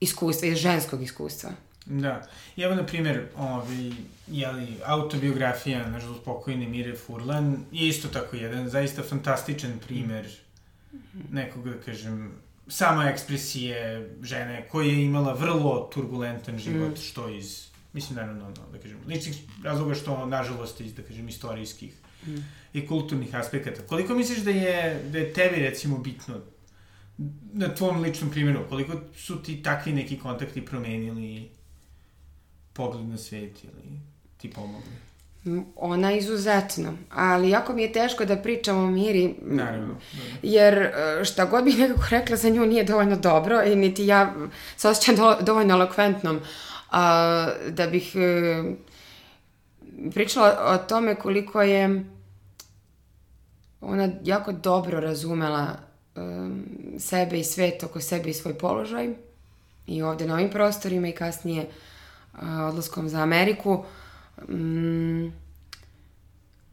[0.00, 1.50] iskustva, iz ženskog iskustva.
[1.86, 2.22] Da.
[2.56, 3.92] I evo, na primjer, ovaj,
[4.26, 10.26] jeli, autobiografija, nažalost, pokojne Mire Furlan je isto tako jedan zaista fantastičan primer
[11.30, 12.32] nekog, da kažem,
[12.68, 17.02] sama ekspresije žene koja je imala vrlo turbulentan život, mm.
[17.02, 21.94] što iz, mislim, naravno, no, da kažem, ličnih razloga što, nažalost, iz, da kažem, istorijskih
[22.26, 22.36] mm.
[22.72, 23.82] i kulturnih aspekata.
[23.82, 26.40] Koliko misliš da je, da je tebi, recimo, bitno
[27.52, 31.50] na tvom ličnom primjeru, koliko su ti takvi neki kontakti promenili
[32.72, 34.00] pogled na svet ili
[34.36, 35.05] ti pomogli?
[35.76, 39.94] Ona izuzetno, ali jako mi je teško da pričam o Miri, Naravno,
[40.42, 44.34] jer e, šta god bih nekako rekla za nju nije dovoljno dobro i niti ja
[44.76, 46.40] se osjećam do, dovoljno elokventnom
[46.90, 48.62] a, da bih e,
[50.14, 52.04] pričala o tome koliko je
[53.80, 55.66] ona jako dobro razumela
[56.16, 56.20] e,
[56.98, 59.14] sebe i svet oko sebe i svoj položaj
[59.86, 61.66] i ovde na ovim prostorima i kasnije
[62.68, 63.84] odlaskom za Ameriku.
[64.48, 65.32] Mm,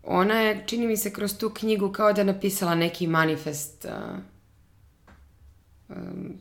[0.03, 3.86] ona je, čini mi se, kroz tu knjigu kao da je napisala neki manifest.
[3.86, 4.20] Uh,
[5.89, 6.34] um,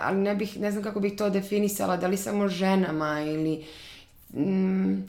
[0.00, 3.64] ali ne bih, ne znam kako bih to definisala, da li samo ženama ili
[4.34, 5.02] mm,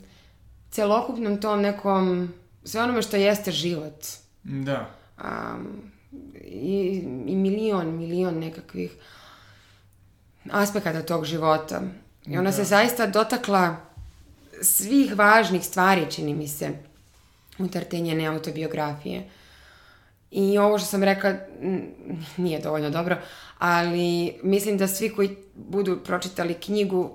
[0.70, 2.32] celokupnom tom nekom,
[2.64, 4.06] sve onome što jeste život.
[4.42, 4.90] Da.
[5.24, 5.82] Um,
[6.44, 8.90] i, I milion, milion nekakvih
[10.50, 11.82] aspekata tog života.
[12.26, 12.52] I ona da.
[12.52, 13.76] se zaista dotakla
[14.60, 16.70] svih važnih stvari, čini mi se,
[17.58, 19.28] unutar te njene autobiografije.
[20.30, 21.34] I ovo što sam rekla
[22.36, 23.16] nije dovoljno dobro,
[23.58, 27.10] ali mislim da svi koji budu pročitali knjigu,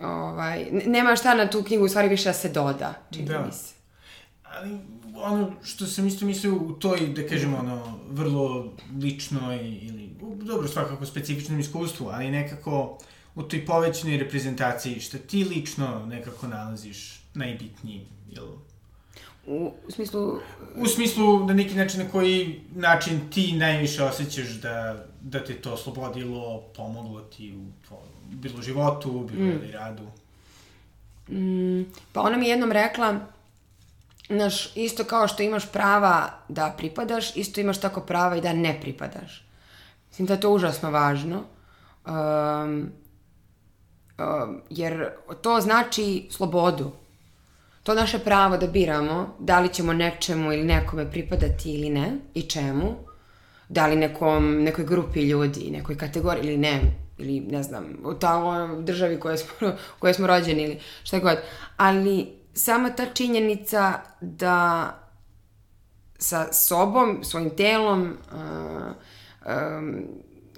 [0.00, 3.46] ovaj, nema šta na tu knjigu u stvari više da se doda, čini da.
[3.46, 3.74] mi se.
[4.42, 4.78] Ali
[5.16, 10.10] ono što sam isto mislio u toj, da kažem, ono, vrlo ličnoj ili,
[10.42, 12.98] dobro, svakako specifičnom iskustvu, ali nekako
[13.34, 18.46] u toj povećnoj reprezentaciji, što ti lično nekako nalaziš najbitnijim, jel?
[19.46, 20.38] U, u smislu...
[20.76, 25.72] U smislu, na neki način, na koji način ti najviše osjećaš da, da te to
[25.72, 29.70] oslobodilo, pomoglo ti u tvojom, bilo životu, bilo mm.
[29.72, 30.04] radu?
[31.28, 31.82] Mm,
[32.12, 33.20] pa ona mi jednom rekla,
[34.28, 38.80] znaš, isto kao što imaš prava da pripadaš, isto imaš tako prava i da ne
[38.80, 39.44] pripadaš.
[40.08, 41.44] Mislim da je to užasno važno.
[42.06, 42.92] Um,
[44.18, 45.10] um, jer
[45.42, 46.90] to znači slobodu.
[47.82, 52.42] To naše pravo da biramo da li ćemo nečemu ili nekome pripadati ili ne i
[52.42, 52.94] čemu,
[53.68, 56.80] Da li nekom, nekoj grupi ljudi, nekoj kategoriji ili ne,
[57.18, 61.38] ili ne znam, u tamo državi koje smo, koje smo rođeni ili šta god.
[61.76, 64.90] Ali sama ta činjenica da
[66.18, 68.02] sa sobom, svojim telom
[68.32, 68.92] uh,
[69.46, 70.02] um,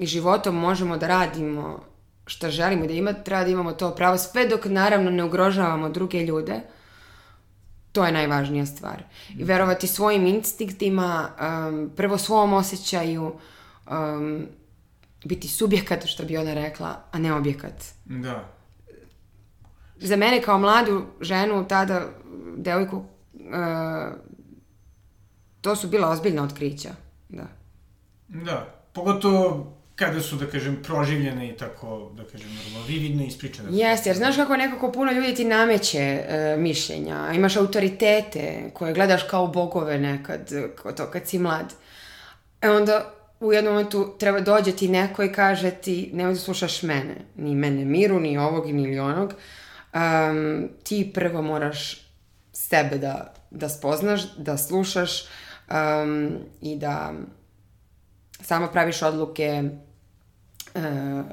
[0.01, 1.81] životom možemo da radimo
[2.27, 6.23] šta želimo da ima, treba da imamo to pravo, sve dok naravno ne ugrožavamo druge
[6.23, 6.61] ljude,
[7.93, 9.03] to je najvažnija stvar.
[9.39, 13.35] I verovati svojim instinktima, um, prvo svom osjećaju,
[13.91, 14.47] um,
[15.25, 17.85] biti subjekat, što bi ona rekla, a ne objekat.
[18.05, 18.45] Da.
[19.97, 22.03] Za mene kao mladu ženu, tada
[22.57, 23.05] devojku, uh,
[25.61, 26.91] to su bila ozbiljna otkrića.
[27.29, 27.47] Da.
[28.29, 28.67] Da.
[28.93, 33.69] Pogotovo kada su, da kažem, proživljene i tako, da kažem, normalno, vividno ispričane.
[33.73, 39.23] Jeste, jer znaš kako nekako puno ljudi ti nameće e, mišljenja, imaš autoritete koje gledaš
[39.23, 40.51] kao bogove nekad,
[40.97, 41.75] to kad si mlad.
[42.63, 46.83] E onda u jednom momentu treba dođe ti neko i kaže ti, nemoj da slušaš
[46.83, 49.35] mene, ni mene miru, ni ovog, ni onog.
[49.95, 52.07] Um, ti prvo moraš
[52.53, 57.13] sebe da, da spoznaš, da slušaš um, i da
[58.41, 59.63] samo praviš odluke
[60.77, 61.25] uh,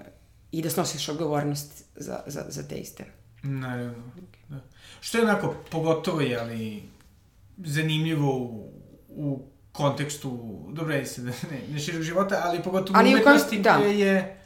[0.52, 3.06] i da snosiš odgovornost za, za, za te iste.
[3.44, 4.04] Naravno,
[4.50, 4.60] da.
[5.02, 6.84] Što je onako, pogotovo, jeli,
[7.58, 8.72] zanimljivo u,
[9.10, 13.74] u kontekstu, dobro je se da ne, ne širog života, ali pogotovo ali umetnosti da.
[13.76, 14.40] je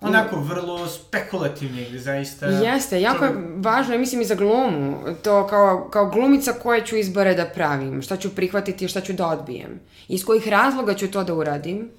[0.00, 2.46] onako vrlo spekulativne ili zaista...
[2.46, 6.96] Jeste, jako je važno, ja mislim i za glumu, to kao, kao glumica koje ću
[6.96, 9.80] izbore da pravim, šta ću prihvatiti šta ću da odbijem.
[10.08, 11.90] Iz kojih razloga ću to da uradim.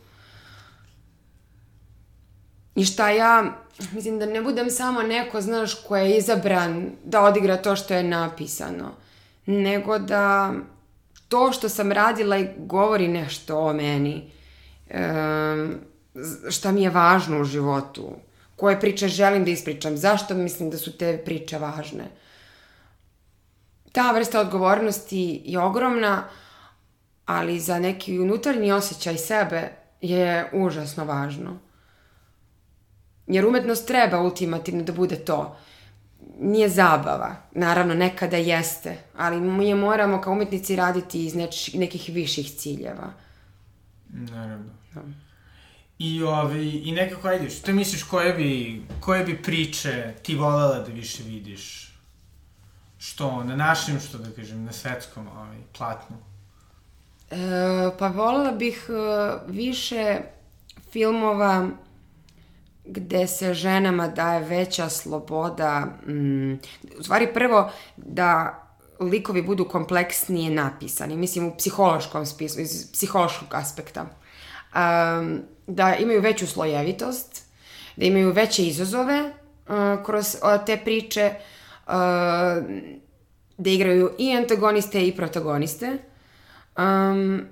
[2.75, 3.43] I šta ja,
[3.91, 8.03] mislim da ne budem samo neko, znaš, ko je izabran da odigra to što je
[8.03, 8.91] napisano,
[9.45, 10.53] nego da
[11.27, 14.31] to što sam radila i govori nešto o meni,
[14.89, 15.75] um,
[16.49, 18.09] šta mi je važno u životu,
[18.55, 22.03] koje priče želim da ispričam, zašto mislim da su te priče važne.
[23.91, 26.23] Ta vrsta odgovornosti je ogromna,
[27.25, 29.69] ali za neki unutarnji osjećaj sebe
[30.01, 31.59] je užasno važno.
[33.27, 35.57] Jer umetnost treba ultimativno da bude to.
[36.39, 37.35] Nije zabava.
[37.51, 38.97] Naravno, nekada jeste.
[39.17, 43.13] Ali mi je moramo kao umetnici raditi iz neč, nekih viših ciljeva.
[44.09, 44.71] Naravno.
[44.93, 45.01] Da.
[45.99, 50.91] I, ovi, I nekako, ajde, što misliš, koje bi, koje bi priče ti volela da
[50.91, 51.93] više vidiš?
[52.97, 56.17] Što na našem, što da kažem, na svetskom ovaj, platnu?
[57.31, 57.37] E,
[57.99, 60.19] pa volela bih uh, više
[60.91, 61.69] filmova
[62.85, 66.53] gde se ženama daje veća sloboda, mm,
[66.99, 68.59] u stvari prvo da
[68.99, 74.01] likovi budu kompleksnije napisani, mislim u psihološkom spisku, iz psihološkog aspekta.
[74.01, 77.43] Um, da imaju veću slojevitost,
[77.95, 81.31] da imaju veće izazove uh, kroz uh, te priče,
[81.87, 81.93] uh,
[83.57, 85.97] da igraju i antagoniste i protagoniste.
[86.77, 87.45] Um,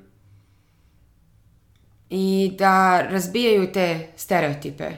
[2.10, 4.92] I da razbijaju te stereotipe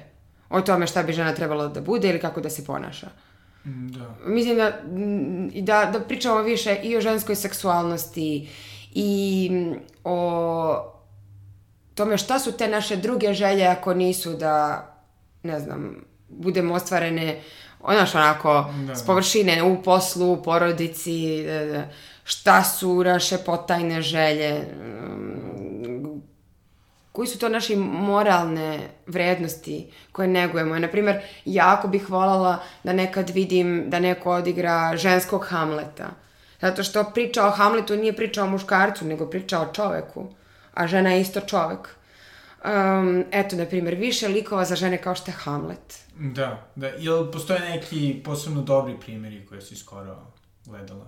[0.54, 3.08] o tome šta bi žena trebala da bude ili kako da se ponaša.
[3.66, 4.16] Mm, da.
[4.26, 4.72] Mislim da,
[5.62, 8.50] da, da pričamo više i o ženskoj seksualnosti
[8.94, 9.50] i
[10.04, 10.94] o
[11.96, 14.88] tome šta su te naše druge želje ako nisu da,
[15.44, 15.96] ne znam,
[16.30, 17.42] budemo ostvarene
[17.82, 18.96] onaš onako da.
[18.96, 21.90] s površine u poslu, u porodici, da,
[22.24, 24.68] šta su naše potajne želje,
[27.14, 30.80] koji su to naše moralne vrednosti koje negujemo.
[30.80, 36.10] Naprimer, jako bih voljela da nekad vidim da neko odigra ženskog Hamleta.
[36.62, 40.34] Zato što priča o Hamletu nije priča o muškarcu, nego priča o čoveku.
[40.74, 41.80] A žena je isto čovek.
[42.66, 46.00] Um, eto, na primjer, više likova za žene kao što je Hamlet.
[46.16, 46.88] Da, da.
[46.88, 50.18] Jel postoje neki posebno dobri primjeri koje si skoro
[50.66, 51.06] gledala?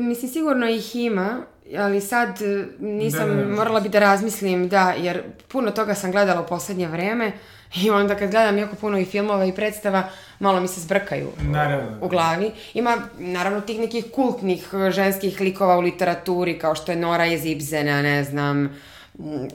[0.00, 1.42] Mislim, sigurno ih ima,
[1.78, 3.54] ali sad e, nisam, da, da, da.
[3.54, 7.32] morala bi da razmislim, da, jer puno toga sam gledala u poslednje vreme
[7.76, 10.08] i onda kad gledam jako puno i filmova i predstava,
[10.38, 11.98] malo mi se zbrkaju naravno.
[12.00, 12.50] u glavi.
[12.74, 17.44] Ima, naravno, tih nekih kultnih e, ženskih likova u literaturi, kao što je Nora iz
[17.44, 18.76] Ibsena, ne znam,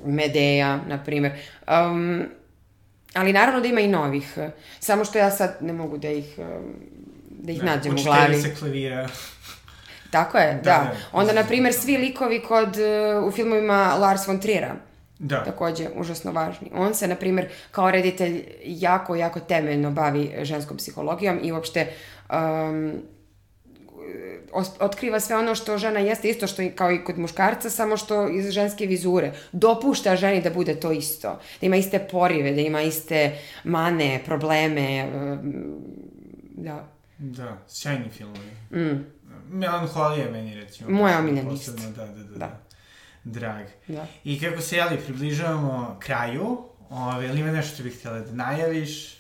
[0.06, 1.32] Medeja, na primer.
[1.68, 2.24] Um,
[3.14, 4.38] ali naravno da ima i novih.
[4.80, 6.40] Samo što ja sad ne mogu da ih,
[7.30, 8.42] da ih da, nađem u glavi.
[8.42, 9.10] se klavira.
[10.14, 10.62] Tako je, da.
[10.62, 10.92] da.
[11.12, 12.78] Onda, na primjer, svi likovi kod,
[13.18, 14.74] uh, u filmovima Lars von Trier'a.
[15.20, 15.44] Da.
[15.44, 16.72] Takođe, užasno važni.
[16.74, 21.88] On se, na primjer, kao reditelj jako, jako temeljno bavi ženskom psihologijom i uopšte
[22.30, 22.94] um,
[24.80, 28.28] otkriva sve ono što žena jeste, isto što i kao i kod muškarca, samo što
[28.30, 29.34] iz ženske vizure.
[29.52, 31.40] Dopušta ženi da bude to isto.
[31.62, 35.08] Da ima iste porive, da ima iste mane, probleme,
[36.56, 36.88] da.
[37.18, 38.52] Da, sjajni filmovi.
[38.72, 39.06] Mm.
[39.54, 40.90] Melanholija meni, recimo.
[40.90, 41.72] Moja omiljena isto.
[41.72, 42.38] Da, da, da, da.
[42.38, 42.60] da.
[43.24, 43.66] Drag.
[43.88, 44.08] Da.
[44.24, 46.58] I kako se, jeli, približavamo kraju,
[46.90, 49.14] ove, ili ima nešto što bih htjela da najaviš?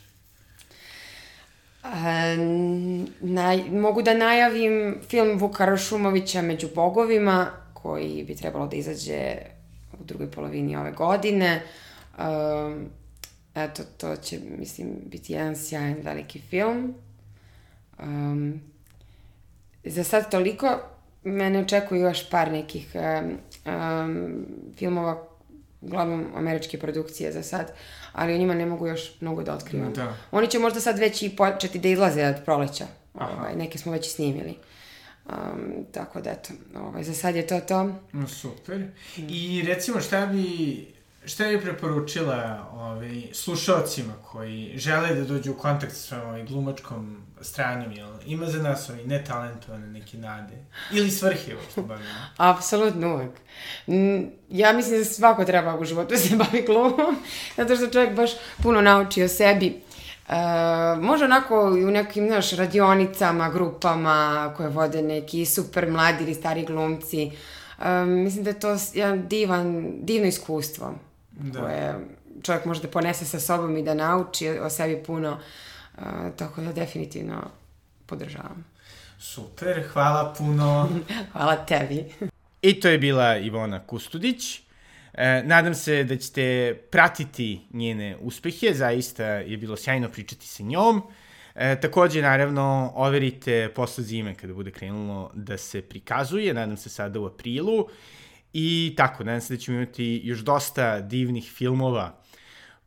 [1.83, 2.37] E,
[3.21, 9.35] naj, mogu da najavim film Vukara Šumovića Među bogovima, koji bi trebalo da izađe
[9.99, 11.61] u drugoj polovini ove godine.
[12.17, 12.89] Um,
[13.55, 16.95] eto, to će, mislim, biti jedan sjajan veliki film.
[17.99, 18.72] Um,
[19.83, 20.79] za sad toliko,
[21.23, 23.37] mene očekuju još par nekih um,
[23.73, 24.45] um,
[24.77, 25.27] filmova,
[25.81, 27.71] uglavnom američke produkcije za sad,
[28.13, 29.93] ali o njima ne mogu još mnogo da otkrivam.
[29.93, 30.17] Da.
[30.31, 32.85] Oni će možda sad već i početi da izlaze od proleća.
[33.13, 34.55] Ovaj, neke smo već i snimili.
[35.25, 37.95] Um, tako da eto, ovaj, za sad je to to.
[38.11, 38.87] No, super.
[39.17, 40.87] I recimo šta bi
[41.25, 47.91] Šta je preporučila ovaj, slušalcima koji žele da dođu u kontakt sa ovaj, glumačkom stranom,
[47.91, 48.09] jel?
[48.25, 50.65] Ima za nas ovaj, netalentovane neke nade?
[50.91, 52.09] Ili svrhe što bavimo?
[52.37, 53.31] Apsolutno uvek.
[54.49, 57.15] Ja mislim da svako treba u životu se bavi glumom,
[57.57, 58.31] zato što čovjek baš
[58.63, 59.81] puno nauči o sebi.
[60.29, 60.35] E,
[61.01, 66.65] može onako i u nekim, znaš, radionicama, grupama koje vode neki super mladi ili stari
[66.65, 67.31] glumci.
[67.81, 70.93] E, mislim da je to jedan divan, divno iskustvo
[71.33, 71.59] da.
[71.59, 71.95] koje
[72.43, 75.39] čovjek može da ponese sa sobom i da nauči o sebi puno,
[75.97, 76.03] uh,
[76.37, 77.49] tako da definitivno
[78.05, 78.65] podržavam.
[79.19, 80.89] Super, hvala puno.
[81.33, 82.05] hvala tebi.
[82.61, 84.63] I to je bila Ivona Kustudić.
[85.13, 91.01] E, nadam se da ćete pratiti njene uspehe, zaista je bilo sjajno pričati sa njom.
[91.55, 97.19] E, takođe, naravno, overite posle zime kada bude krenulo da se prikazuje, nadam se sada
[97.19, 97.87] u aprilu.
[98.53, 102.23] I tako, nadam se da ćemo imati još dosta divnih filmova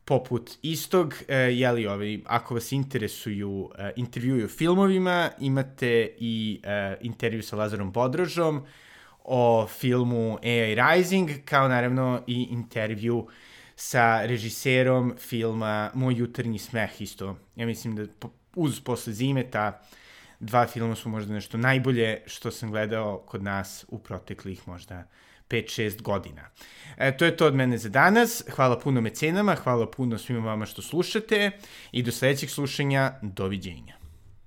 [0.04, 6.96] poput istog, e, jeli, ovaj, ako vas interesuju e, intervjui o filmovima, imate i e,
[7.00, 8.62] intervju sa Lazarom Bodrožom
[9.24, 13.26] o filmu AI Rising, kao naravno i intervju
[13.76, 17.36] sa režiserom filma Moj jutarnji smeh isto.
[17.56, 18.06] Ja mislim da
[18.54, 19.82] uz posle zime ta
[20.40, 25.04] dva filma su možda nešto najbolje što sam gledao kod nas u proteklih možda
[25.48, 26.50] 5-6 godina.
[26.96, 28.42] E, to je to od mene za danas.
[28.50, 31.50] Hvala puno mecenama, hvala puno svima vama što slušate
[31.92, 33.12] i do sledećeg slušanja.
[33.22, 33.95] Doviđenja.